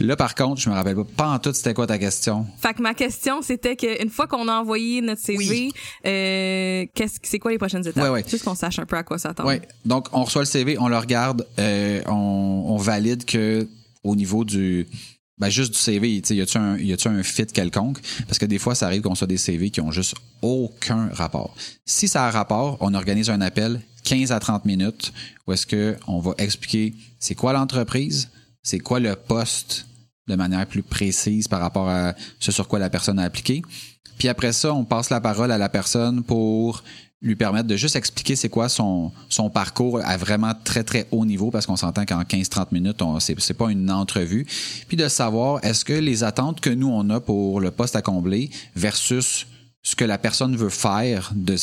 Là 0.00 0.16
par 0.16 0.34
contre, 0.34 0.60
je 0.60 0.68
me 0.68 0.74
rappelle 0.74 0.96
pas 0.96 1.04
pas 1.16 1.28
en 1.30 1.38
tout 1.38 1.52
c'était 1.52 1.74
quoi 1.74 1.86
ta 1.86 1.98
question? 1.98 2.46
Fait 2.60 2.74
que 2.74 2.82
ma 2.82 2.94
question, 2.94 3.42
c'était 3.42 3.76
qu'une 3.76 4.10
fois 4.10 4.26
qu'on 4.26 4.48
a 4.48 4.54
envoyé 4.60 5.00
notre 5.00 5.20
CV, 5.22 5.36
Oui. 5.48 5.72
euh, 6.06 6.86
qu'est-ce 6.94 7.18
c'est 7.22 7.38
quoi 7.38 7.50
les 7.50 7.58
prochaines 7.58 7.86
étapes? 7.86 8.02
Ouais, 8.04 8.10
ouais. 8.10 8.24
Juste 8.28 8.44
qu'on 8.44 8.54
sache 8.54 8.78
un 8.78 8.86
peu 8.86 8.96
à 8.96 9.02
quoi 9.02 9.18
s'attendre. 9.18 9.48
Oui. 9.48 9.60
Donc, 9.84 10.08
on 10.12 10.24
reçoit 10.24 10.42
le 10.42 10.46
CV, 10.46 10.76
on 10.78 10.88
le 10.88 10.98
regarde, 10.98 11.46
euh, 11.58 12.02
on, 12.06 12.64
on 12.68 12.76
valide 12.76 13.24
que 13.24 13.68
au 14.02 14.16
niveau 14.16 14.44
du. 14.44 14.86
Ben, 15.38 15.48
juste 15.48 15.72
du 15.72 15.78
CV, 15.78 16.22
y 16.30 16.40
a-tu 16.40 16.58
un, 16.58 16.76
y 16.78 16.92
a-tu 16.92 17.08
un 17.08 17.22
fit 17.22 17.46
quelconque? 17.46 17.98
Parce 18.28 18.38
que 18.38 18.46
des 18.46 18.58
fois, 18.58 18.74
ça 18.76 18.86
arrive 18.86 19.02
qu'on 19.02 19.14
soit 19.16 19.26
des 19.26 19.38
CV 19.38 19.70
qui 19.70 19.80
ont 19.80 19.90
juste 19.90 20.14
aucun 20.40 21.08
rapport. 21.12 21.54
Si 21.84 22.06
ça 22.06 22.26
a 22.26 22.30
rapport, 22.30 22.76
on 22.80 22.94
organise 22.94 23.28
un 23.30 23.40
appel 23.40 23.80
15 24.04 24.30
à 24.30 24.38
30 24.38 24.66
minutes 24.66 25.12
où 25.46 25.52
est-ce 25.52 25.66
que 25.66 25.96
on 26.06 26.20
va 26.20 26.34
expliquer 26.38 26.94
c'est 27.18 27.34
quoi 27.34 27.52
l'entreprise, 27.52 28.28
c'est 28.62 28.78
quoi 28.78 29.00
le 29.00 29.16
poste 29.16 29.86
de 30.28 30.36
manière 30.36 30.66
plus 30.66 30.82
précise 30.82 31.48
par 31.48 31.60
rapport 31.60 31.88
à 31.88 32.14
ce 32.38 32.52
sur 32.52 32.68
quoi 32.68 32.78
la 32.78 32.90
personne 32.90 33.18
a 33.18 33.24
appliqué? 33.24 33.62
Puis 34.18 34.28
après 34.28 34.52
ça, 34.52 34.72
on 34.72 34.84
passe 34.84 35.10
la 35.10 35.20
parole 35.20 35.50
à 35.50 35.58
la 35.58 35.68
personne 35.68 36.22
pour 36.22 36.82
lui 37.22 37.36
permettre 37.36 37.68
de 37.68 37.76
juste 37.76 37.94
expliquer 37.94 38.34
c'est 38.34 38.48
quoi 38.48 38.68
son, 38.68 39.12
parcours 39.54 40.00
à 40.04 40.16
vraiment 40.16 40.52
très 40.64 40.82
très 40.82 41.06
haut 41.12 41.24
niveau 41.24 41.50
parce 41.50 41.66
qu'on 41.66 41.76
s'entend 41.76 42.04
qu'en 42.04 42.22
15-30 42.22 42.68
minutes, 42.72 43.02
c'est, 43.20 43.40
c'est 43.40 43.54
pas 43.54 43.70
une 43.70 43.90
entrevue. 43.90 44.44
Puis 44.88 44.96
de 44.96 45.06
savoir 45.08 45.64
est-ce 45.64 45.84
que 45.84 45.92
les 45.92 46.24
attentes 46.24 46.60
que 46.60 46.70
nous 46.70 46.88
on 46.88 47.08
a 47.10 47.20
pour 47.20 47.60
le 47.60 47.70
poste 47.70 47.94
à 47.94 48.02
combler 48.02 48.50
versus 48.74 49.46
ce 49.82 49.96
que 49.96 50.04
la 50.04 50.18
personne 50.18 50.56
veut 50.56 50.68
faire 50.68 51.32
de, 51.34 51.56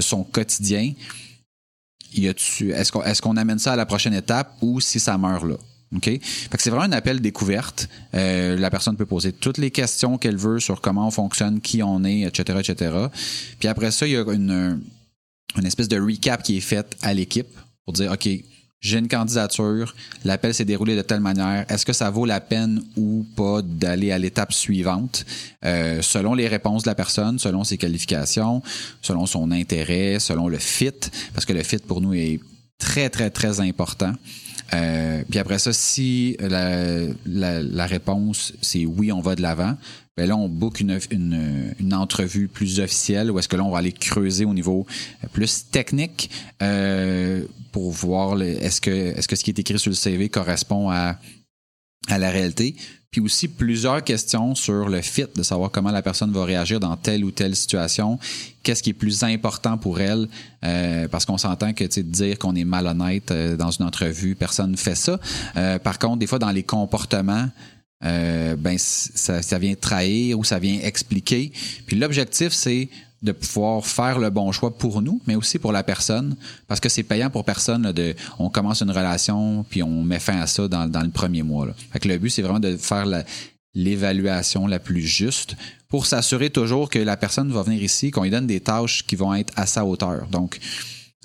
son 0.00 0.24
quotidien, 0.24 0.92
est-ce 2.16 2.64
est-ce 2.64 3.22
qu'on 3.22 3.36
amène 3.36 3.60
ça 3.60 3.72
à 3.72 3.76
la 3.76 3.86
prochaine 3.86 4.14
étape 4.14 4.56
ou 4.60 4.80
si 4.80 4.98
ça 4.98 5.16
meurt 5.18 5.44
là? 5.44 5.56
OK? 5.96 6.10
C'est 6.58 6.70
vraiment 6.70 6.84
un 6.84 6.92
appel 6.92 7.20
découverte. 7.20 7.88
Euh, 8.14 8.56
la 8.56 8.70
personne 8.70 8.96
peut 8.96 9.06
poser 9.06 9.32
toutes 9.32 9.58
les 9.58 9.70
questions 9.70 10.18
qu'elle 10.18 10.36
veut 10.36 10.60
sur 10.60 10.80
comment 10.80 11.06
on 11.06 11.10
fonctionne, 11.10 11.60
qui 11.60 11.82
on 11.82 12.04
est, 12.04 12.20
etc., 12.20 12.60
etc. 12.60 12.96
Puis 13.58 13.68
après 13.68 13.90
ça, 13.90 14.06
il 14.06 14.12
y 14.12 14.16
a 14.16 14.22
une, 14.32 14.80
une 15.56 15.66
espèce 15.66 15.88
de 15.88 16.00
recap 16.00 16.42
qui 16.42 16.56
est 16.56 16.60
faite 16.60 16.96
à 17.02 17.12
l'équipe 17.12 17.48
pour 17.84 17.94
dire, 17.94 18.12
OK, 18.12 18.28
j'ai 18.80 18.98
une 18.98 19.08
candidature, 19.08 19.94
l'appel 20.24 20.54
s'est 20.54 20.64
déroulé 20.64 20.96
de 20.96 21.02
telle 21.02 21.20
manière, 21.20 21.66
est-ce 21.68 21.84
que 21.84 21.92
ça 21.92 22.08
vaut 22.08 22.24
la 22.24 22.40
peine 22.40 22.82
ou 22.96 23.26
pas 23.36 23.60
d'aller 23.60 24.10
à 24.10 24.18
l'étape 24.18 24.54
suivante? 24.54 25.26
Euh, 25.66 26.00
selon 26.00 26.32
les 26.32 26.48
réponses 26.48 26.84
de 26.84 26.88
la 26.88 26.94
personne, 26.94 27.38
selon 27.38 27.62
ses 27.62 27.76
qualifications, 27.76 28.62
selon 29.02 29.26
son 29.26 29.50
intérêt, 29.50 30.18
selon 30.18 30.48
le 30.48 30.56
fit, 30.56 30.92
parce 31.34 31.44
que 31.44 31.52
le 31.52 31.62
fit 31.62 31.78
pour 31.78 32.00
nous 32.00 32.14
est 32.14 32.40
très, 32.80 33.10
très, 33.10 33.30
très 33.30 33.60
important. 33.60 34.12
Euh, 34.72 35.22
puis 35.28 35.38
après 35.38 35.58
ça, 35.58 35.72
si 35.72 36.36
la, 36.40 37.06
la, 37.26 37.62
la 37.62 37.86
réponse 37.86 38.52
c'est 38.60 38.86
oui, 38.86 39.12
on 39.12 39.20
va 39.20 39.34
de 39.34 39.42
l'avant, 39.42 39.76
ben 40.16 40.28
là, 40.28 40.36
on 40.36 40.48
book 40.48 40.80
une, 40.80 40.98
une, 41.10 41.74
une 41.80 41.94
entrevue 41.94 42.48
plus 42.48 42.78
officielle 42.80 43.30
où 43.30 43.38
est-ce 43.38 43.48
que 43.48 43.56
là, 43.56 43.64
on 43.64 43.70
va 43.70 43.78
aller 43.78 43.92
creuser 43.92 44.44
au 44.44 44.54
niveau 44.54 44.86
plus 45.32 45.70
technique 45.70 46.30
euh, 46.62 47.44
pour 47.72 47.90
voir 47.90 48.40
est-ce 48.42 48.80
que, 48.80 48.90
est-ce 48.90 49.26
que 49.26 49.36
ce 49.36 49.44
qui 49.44 49.50
est 49.50 49.58
écrit 49.58 49.78
sur 49.78 49.90
le 49.90 49.96
CV 49.96 50.28
correspond 50.28 50.90
à, 50.90 51.18
à 52.08 52.18
la 52.18 52.30
réalité. 52.30 52.76
Puis 53.10 53.20
aussi 53.20 53.48
plusieurs 53.48 54.04
questions 54.04 54.54
sur 54.54 54.88
le 54.88 55.00
fit, 55.00 55.24
de 55.34 55.42
savoir 55.42 55.72
comment 55.72 55.90
la 55.90 56.00
personne 56.00 56.30
va 56.30 56.44
réagir 56.44 56.78
dans 56.78 56.96
telle 56.96 57.24
ou 57.24 57.32
telle 57.32 57.56
situation, 57.56 58.20
qu'est-ce 58.62 58.84
qui 58.84 58.90
est 58.90 58.94
plus 58.94 59.24
important 59.24 59.76
pour 59.78 60.00
elle, 60.00 60.28
euh, 60.64 61.08
parce 61.08 61.24
qu'on 61.24 61.38
s'entend 61.38 61.72
que 61.72 61.90
sais, 61.90 62.04
dire 62.04 62.38
qu'on 62.38 62.54
est 62.54 62.64
malhonnête 62.64 63.32
euh, 63.32 63.56
dans 63.56 63.72
une 63.72 63.84
entrevue, 63.84 64.36
personne 64.36 64.70
ne 64.70 64.76
fait 64.76 64.94
ça. 64.94 65.18
Euh, 65.56 65.80
par 65.80 65.98
contre, 65.98 66.18
des 66.18 66.28
fois, 66.28 66.38
dans 66.38 66.52
les 66.52 66.62
comportements, 66.62 67.48
euh, 68.04 68.56
ben 68.56 68.78
ça 68.78 69.58
vient 69.58 69.74
trahir 69.74 70.38
ou 70.38 70.44
ça 70.44 70.58
vient 70.58 70.78
expliquer. 70.80 71.52
Puis 71.86 71.96
l'objectif, 71.96 72.52
c'est 72.52 72.88
de 73.22 73.32
pouvoir 73.32 73.84
faire 73.84 74.18
le 74.18 74.30
bon 74.30 74.50
choix 74.52 74.76
pour 74.76 75.02
nous, 75.02 75.20
mais 75.26 75.34
aussi 75.34 75.58
pour 75.58 75.72
la 75.72 75.82
personne, 75.82 76.36
parce 76.66 76.80
que 76.80 76.88
c'est 76.88 77.02
payant 77.02 77.30
pour 77.30 77.44
personne. 77.44 77.92
de, 77.92 78.14
on 78.38 78.48
commence 78.48 78.80
une 78.80 78.90
relation, 78.90 79.64
puis 79.68 79.82
on 79.82 80.02
met 80.02 80.18
fin 80.18 80.40
à 80.40 80.46
ça 80.46 80.68
dans, 80.68 80.86
le 80.86 81.10
premier 81.10 81.42
mois. 81.42 81.66
Là. 81.66 81.74
Fait 81.92 82.04
le 82.04 82.16
but, 82.18 82.30
c'est 82.30 82.42
vraiment 82.42 82.60
de 82.60 82.76
faire 82.76 83.06
l'évaluation 83.74 84.66
la 84.66 84.78
plus 84.78 85.02
juste 85.02 85.56
pour 85.88 86.06
s'assurer 86.06 86.50
toujours 86.50 86.88
que 86.88 86.98
la 86.98 87.16
personne 87.16 87.52
va 87.52 87.62
venir 87.62 87.82
ici, 87.82 88.10
qu'on 88.10 88.22
lui 88.22 88.30
donne 88.30 88.46
des 88.46 88.60
tâches 88.60 89.04
qui 89.06 89.16
vont 89.16 89.34
être 89.34 89.52
à 89.56 89.66
sa 89.66 89.84
hauteur. 89.84 90.26
Donc, 90.28 90.58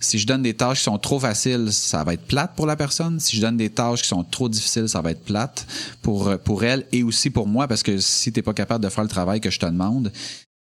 Si 0.01 0.19
je 0.19 0.27
donne 0.27 0.41
des 0.41 0.53
tâches 0.53 0.79
qui 0.79 0.83
sont 0.83 0.97
trop 0.97 1.19
faciles, 1.21 1.71
ça 1.71 2.03
va 2.03 2.15
être 2.15 2.27
plate 2.27 2.53
pour 2.55 2.65
la 2.65 2.75
personne. 2.75 3.17
Si 3.21 3.37
je 3.37 3.41
donne 3.41 3.55
des 3.55 3.69
tâches 3.69 4.01
qui 4.01 4.09
sont 4.09 4.25
trop 4.25 4.49
difficiles, 4.49 4.89
ça 4.89 5.01
va 5.01 5.11
être 5.11 5.23
plate 5.23 5.65
pour, 6.01 6.37
pour 6.39 6.65
elle 6.65 6.85
et 6.91 7.01
aussi 7.01 7.29
pour 7.29 7.47
moi 7.47 7.67
parce 7.69 7.81
que 7.81 7.97
si 7.99 8.33
t'es 8.33 8.41
pas 8.41 8.53
capable 8.53 8.83
de 8.83 8.89
faire 8.89 9.05
le 9.05 9.09
travail 9.09 9.39
que 9.39 9.49
je 9.49 9.57
te 9.57 9.65
demande, 9.65 10.11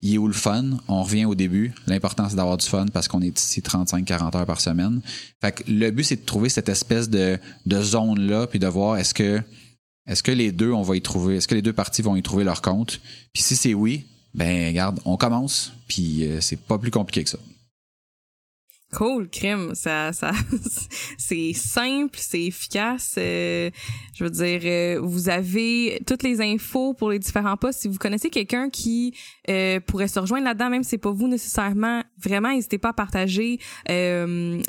il 0.04 0.16
est 0.16 0.18
où 0.18 0.28
le 0.28 0.34
fun? 0.34 0.66
On 0.90 1.02
revient 1.02 1.24
au 1.24 1.34
début. 1.34 1.74
L'important, 1.88 2.28
c'est 2.30 2.36
d'avoir 2.36 2.58
du 2.58 2.68
fun 2.68 2.86
parce 2.92 3.08
qu'on 3.08 3.22
est 3.22 3.40
ici 3.40 3.62
35-40 3.62 4.38
heures 4.38 4.46
par 4.46 4.60
semaine. 4.60 5.02
Fait 5.42 5.54
que 5.54 5.64
le 5.72 5.92
but, 5.92 6.04
c'est 6.04 6.18
de 6.18 6.26
trouver 6.26 6.50
cette 6.50 6.68
espèce 6.68 7.10
de, 7.10 7.40
zone-là, 7.72 8.48
puis 8.48 8.60
de 8.60 8.68
voir 8.68 8.98
est-ce 8.98 9.14
que 9.14 9.42
est-ce 10.06 10.22
que 10.22 10.34
les 10.34 10.52
deux, 10.52 10.74
on 10.74 10.82
va 10.82 10.98
y 10.98 11.02
trouver, 11.02 11.38
est-ce 11.38 11.48
que 11.48 11.56
les 11.56 11.62
deux 11.62 11.72
parties 11.72 12.02
vont 12.02 12.18
y 12.18 12.22
trouver 12.22 12.44
leur 12.44 12.62
compte? 12.62 13.00
Puis 13.32 13.42
si 13.42 13.56
c'est 13.56 13.74
oui, 13.74 14.06
ben 14.34 14.68
regarde, 14.68 15.00
on 15.06 15.16
commence, 15.16 15.72
puis 15.88 16.26
euh, 16.26 16.42
c'est 16.42 16.60
pas 16.60 16.78
plus 16.78 16.92
compliqué 16.92 17.24
que 17.24 17.30
ça. 17.30 17.40
Cool, 18.94 19.28
crime. 19.28 19.74
Ça, 19.74 20.14
ça, 20.14 20.32
c'est 21.18 21.54
simple, 21.54 22.18
c'est 22.20 22.44
efficace. 22.44 23.16
Euh, 23.18 23.72
je 24.14 24.24
veux 24.24 24.30
dire, 24.30 24.62
euh, 24.66 25.00
vous 25.02 25.30
avez 25.30 26.00
toutes 26.06 26.22
les 26.22 26.42
infos 26.42 26.94
pour 26.94 27.10
les 27.10 27.18
différents 27.18 27.58
postes. 27.58 27.82
Si 27.82 27.88
vous 27.88 27.98
connaissez 27.98 28.30
quelqu'un 28.30 28.70
qui 28.70 29.16
euh, 29.50 29.80
pourrait 29.80 30.08
se 30.08 30.20
rejoindre 30.20 30.46
là-dedans, 30.46 30.70
même 30.70 30.84
si 30.84 30.92
c'est 30.92 30.98
pas 31.00 31.12
vous 31.12 31.28
nécessairement, 31.28 32.04
vraiment, 32.22 32.54
n'hésitez 32.54 32.78
pas 32.78 32.90
à 32.90 32.94
partager, 32.94 33.58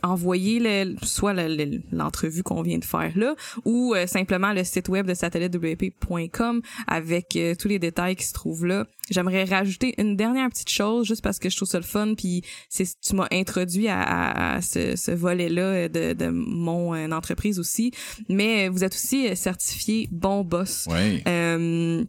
envoyer 0.03 0.59
le, 0.59 0.97
soit 1.03 1.35
l'entrevue 1.93 2.43
qu'on 2.43 2.63
vient 2.63 2.79
de 2.79 2.85
faire 2.85 3.13
là, 3.17 3.35
ou 3.67 3.95
simplement 4.07 4.55
le 4.55 4.65
site 4.65 4.89
web 4.89 5.07
de 5.07 5.13
satellitewp.com 5.13 6.63
avec 6.87 7.39
tous 7.59 7.69
les 7.69 7.79
détails 7.79 8.17
qui 8.17 8.25
se 8.25 8.33
trouvent 8.33 8.65
là. 8.65 8.87
J'aimerais 9.11 9.45
rajouter 9.45 9.95
une 9.99 10.17
dernière 10.17 10.49
petite 10.49 10.71
chose, 10.71 11.07
juste 11.07 11.23
parce 11.23 11.39
que 11.39 11.51
je 11.51 11.57
trouve 11.57 11.69
ça 11.69 11.79
le 11.79 11.85
fun, 11.85 12.15
puis 12.15 12.43
c'est 12.71 12.87
tu 13.01 13.15
m'as 13.15 13.29
introduit 13.33 13.89
à, 13.89 14.61
ce, 14.63 14.97
ce 14.97 15.11
volet-là 15.11 15.89
de, 15.89 16.15
de 16.15 16.29
mon 16.29 16.95
euh, 16.95 17.11
entreprise 17.11 17.59
aussi. 17.59 17.93
Mais 18.31 18.69
vous 18.69 18.83
êtes 18.83 18.95
aussi 18.95 19.37
certifié 19.37 20.09
bon 20.11 20.43
boss, 20.43 20.89
oui. 20.91 21.23
euh, 21.29 22.03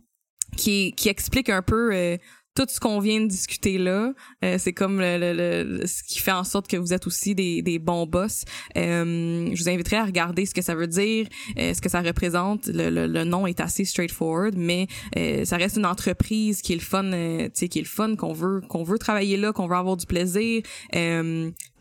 qui 0.55 0.93
qui 0.93 1.09
explique 1.09 1.49
un 1.49 1.61
peu 1.61 1.93
euh, 1.93 2.17
tout 2.55 2.65
ce 2.69 2.79
qu'on 2.79 2.99
vient 2.99 3.19
de 3.19 3.27
discuter 3.27 3.77
là, 3.77 4.13
euh, 4.43 4.55
c'est 4.57 4.71
comme 4.71 4.99
le, 4.99 5.17
le, 5.19 5.85
ce 5.85 6.03
qui 6.03 6.19
fait 6.19 6.31
en 6.31 6.45
sorte 6.45 6.67
que 6.67 6.77
vous 6.77 6.93
êtes 6.93 7.05
aussi 7.05 7.35
des, 7.35 7.61
des 7.61 7.79
bons 7.79 8.05
boss. 8.05 8.45
Euh, 8.77 9.49
je 9.53 9.61
vous 9.61 9.69
inviterai 9.69 9.97
à 9.97 10.05
regarder 10.05 10.45
ce 10.45 10.53
que 10.53 10.61
ça 10.61 10.73
veut 10.73 10.87
dire, 10.87 11.27
euh, 11.59 11.73
ce 11.73 11.81
que 11.81 11.89
ça 11.89 12.01
représente. 12.01 12.67
Le, 12.67 12.89
le, 12.89 13.23
nom 13.25 13.45
est 13.45 13.59
assez 13.59 13.83
straightforward, 13.83 14.55
mais 14.55 14.87
euh, 15.17 15.43
ça 15.43 15.57
reste 15.57 15.77
une 15.77 15.85
entreprise 15.85 16.61
qui 16.61 16.73
est 16.73 16.77
le 16.77 16.81
fun, 16.81 17.11
tu 17.11 17.49
sais, 17.53 17.67
qui 17.67 17.79
est 17.79 17.83
le 17.83 17.87
fun 17.87 18.15
qu'on 18.15 18.33
veut 18.33 18.61
qu'on 18.69 18.83
veut 18.83 18.99
travailler 18.99 19.35
là, 19.35 19.51
qu'on 19.51 19.67
veut 19.67 19.75
avoir 19.75 19.97
du 19.97 20.05
plaisir. 20.05 20.61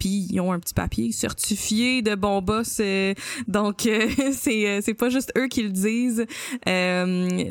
Ils 0.05 0.41
ont 0.41 0.53
un 0.53 0.59
petit 0.59 0.75
papier 0.75 1.13
certifié 1.13 2.03
de 2.03 2.15
bons 2.15 2.43
boss, 2.43 2.81
donc 3.49 3.89
c'est 4.33 4.81
c'est 4.83 4.95
pas 4.95 5.09
juste 5.09 5.33
eux 5.37 5.49
qui 5.49 5.63
le 5.63 5.71
disent. 5.71 6.27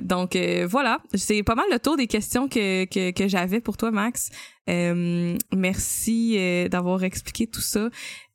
donc 0.04 0.38
voilà, 0.68 1.00
c'est 1.14 1.44
pas 1.44 1.56
mal 1.56 1.66
le 1.72 1.80
tour 1.80 1.98
des 1.98 2.08
questions 2.08 2.48
que, 2.48 2.86
que 2.86 3.12
que 3.12 3.28
j'avais 3.28 3.62
pour 3.62 3.78
toi, 3.78 3.92
Max. 3.92 4.30
Euh, 4.70 5.36
merci 5.54 6.36
euh, 6.38 6.70
d'avoir 6.70 7.04
expliqué 7.04 7.48
tout 7.48 7.62
ça. 7.62 7.90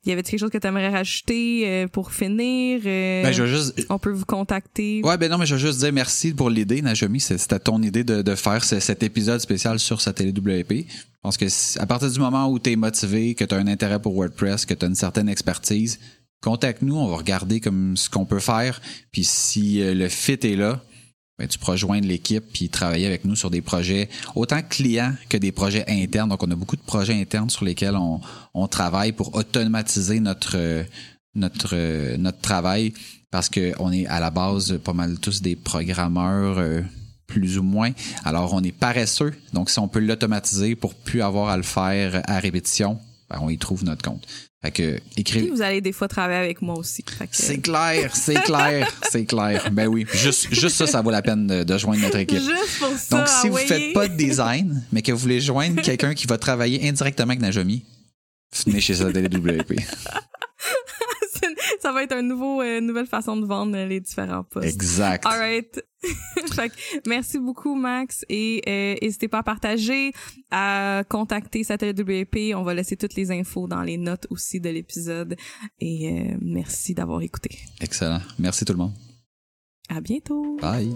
Y 0.05 0.13
avait 0.13 0.23
quelque 0.23 0.41
chose 0.41 0.51
que 0.51 0.59
tu 0.59 0.67
aimerais 0.67 0.91
rajouter 0.91 1.65
euh, 1.67 1.89
pour 1.89 2.13
finir? 2.13 2.81
Ben, 2.85 3.33
je 3.33 3.47
juste... 3.47 3.87
On 3.91 3.99
peut 3.99 4.13
vous 4.13 4.25
contacter? 4.25 5.03
Ouais, 5.05 5.19
ben 5.19 5.31
non, 5.31 5.39
mais 5.39 5.47
je 5.47 5.55
veux 5.55 5.61
juste 5.61 5.81
dire 5.81 5.93
merci 5.93 6.33
pour 6.33 6.51
l'idée, 6.51 6.83
Najami. 6.83 7.21
C'était 7.21 7.59
ton 7.59 7.83
idée 7.83 8.05
de, 8.05 8.23
de 8.23 8.35
faire 8.35 8.63
cet 8.65 9.03
épisode 9.03 9.41
spécial 9.41 9.79
sur 9.79 10.01
sa 10.01 10.13
télé 10.13 10.31
WP. 10.31 10.73
Je 10.73 11.21
pense 11.23 11.37
que 11.37 11.47
à 11.81 11.87
partir 11.87 12.11
du 12.11 12.21
moment 12.21 12.49
où 12.49 12.59
tu 12.59 12.73
es 12.73 12.77
motivé, 12.77 13.35
que 13.35 13.45
tu 13.45 13.55
as 13.55 13.59
un 13.59 13.67
intérêt 13.67 14.01
pour 14.01 14.15
WordPress, 14.15 14.67
que 14.67 14.75
tu 14.75 14.85
as 14.85 14.89
une 14.89 14.95
certaine 14.95 15.29
expertise, 15.29 15.99
contacte-nous, 16.41 16.97
on 16.97 17.09
va 17.09 17.17
regarder 17.17 17.61
comme 17.61 17.97
ce 17.97 18.09
qu'on 18.09 18.25
peut 18.25 18.39
faire. 18.39 18.81
Puis 19.11 19.25
si 19.25 19.81
le 19.83 20.09
fit 20.09 20.39
est 20.43 20.57
là, 20.57 20.81
ben, 21.38 21.46
tu 21.46 21.59
pourras 21.59 21.77
joindre 21.77 22.07
l'équipe 22.07 22.44
puis 22.53 22.68
travailler 22.68 23.07
avec 23.07 23.24
nous 23.24 23.37
sur 23.37 23.51
des 23.51 23.62
projets 23.62 24.09
autant 24.35 24.61
clients 24.62 25.14
que 25.29 25.37
des 25.37 25.53
projets 25.53 25.85
internes. 25.88 26.29
Donc, 26.29 26.42
on 26.42 26.51
a 26.51 26.57
beaucoup 26.57 26.77
de 26.77 26.83
projets 26.83 27.14
internes 27.14 27.51
sur 27.51 27.64
lesquels 27.64 27.96
on, 27.96 28.20
on 28.55 28.66
travaille 28.66 29.12
pour 29.12 29.35
automatiser 29.35 30.20
notre 30.20 30.85
notre 31.35 32.16
notre 32.16 32.40
travail 32.40 32.92
parce 33.31 33.48
que 33.48 33.72
on 33.79 33.92
est 33.92 34.07
à 34.07 34.20
la 34.20 34.31
base 34.31 34.79
pas 34.83 34.92
mal 34.92 35.18
tous 35.20 35.42
des 35.42 35.55
programmeurs 35.55 36.59
euh, 36.59 36.83
plus 37.27 37.59
ou 37.59 37.62
moins. 37.62 37.92
Alors, 38.24 38.55
on 38.55 38.62
est 38.62 38.72
paresseux. 38.72 39.35
Donc, 39.53 39.70
si 39.70 39.79
on 39.79 39.87
peut 39.87 40.01
l'automatiser 40.01 40.74
pour 40.74 40.94
plus 40.94 41.22
avoir 41.22 41.51
à 41.51 41.57
le 41.57 41.62
faire 41.62 42.22
à 42.24 42.40
répétition, 42.40 42.98
ben, 43.31 43.38
on 43.42 43.51
y 43.51 43.59
trouve 43.59 43.85
notre 43.85 44.03
compte. 44.03 44.27
Fait 44.61 44.73
que, 44.73 45.01
écrivez. 45.16 45.51
vous 45.51 45.62
allez 45.62 45.81
des 45.81 45.92
fois 45.92 46.09
travailler 46.09 46.40
avec 46.40 46.62
moi 46.62 46.77
aussi. 46.77 47.05
C'est 47.31 47.59
clair, 47.59 48.14
c'est 48.16 48.42
clair, 48.42 48.92
c'est 49.11 49.25
clair. 49.25 49.71
Ben 49.71 49.87
oui, 49.87 50.05
juste, 50.12 50.53
juste 50.53 50.77
ça, 50.77 50.88
ça 50.88 51.01
vaut 51.01 51.12
la 51.12 51.23
peine 51.23 51.47
de, 51.47 51.62
de 51.62 51.79
joindre 51.79 52.03
notre 52.03 52.18
équipe. 52.18 52.40
Juste 52.40 52.81
pour 52.81 52.92
ça. 52.97 53.18
Donc, 53.18 53.29
si 53.29 53.49
vous 53.49 53.57
faites 53.57 53.92
pas 53.92 54.09
de 54.09 54.16
design, 54.16 54.83
mais 54.90 55.03
que 55.03 55.12
vous 55.12 55.18
voulez 55.18 55.40
joindre 55.40 55.81
quelqu'un 55.83 56.12
qui 56.12 56.27
va 56.27 56.38
travailler 56.38 56.88
indirectement 56.88 57.29
avec 57.29 57.40
Najomi, 57.40 57.85
venez 58.66 58.81
chez 58.81 58.97
Satellite 58.97 59.33
WP. 59.33 59.81
ça 59.81 60.28
va 61.99 62.05
être 62.05 62.17
un 62.17 62.23
nouveau, 62.23 62.63
euh, 62.63 62.81
nouvelle 62.81 63.07
façon 63.07 63.37
de 63.37 63.47
vendre 63.47 63.77
les 63.77 64.01
différents 64.01 64.45
postes. 64.45 64.67
Exact. 64.67 65.27
All 65.27 65.39
right. 65.39 65.85
fait 66.55 66.73
merci 67.07 67.39
beaucoup, 67.39 67.75
Max. 67.75 68.25
Et 68.29 68.63
euh, 68.67 68.95
n'hésitez 69.03 69.29
pas 69.29 69.39
à 69.39 69.43
partager, 69.43 70.13
à 70.51 71.03
contacter 71.09 71.65
Satellite 71.65 72.01
WP. 72.01 72.55
On 72.55 72.63
va 72.63 72.75
laisser 72.75 72.97
toutes 72.97 73.15
les 73.15 73.31
infos 73.31 73.67
dans 73.67 73.83
les 73.83 73.97
notes 73.97 74.27
aussi 74.31 74.61
de 74.61 74.71
l'épisode. 74.71 75.37
Et 75.81 76.11
euh, 76.11 76.37
merci 76.41 76.95
d'avoir 76.95 77.23
écouté. 77.23 77.59
Excellent. 77.81 78.21
Merci 78.39 78.65
tout 78.65 78.73
le 78.73 78.79
monde. 78.79 78.95
À 79.89 80.01
bientôt. 80.01 80.57
Bye. 80.61 80.95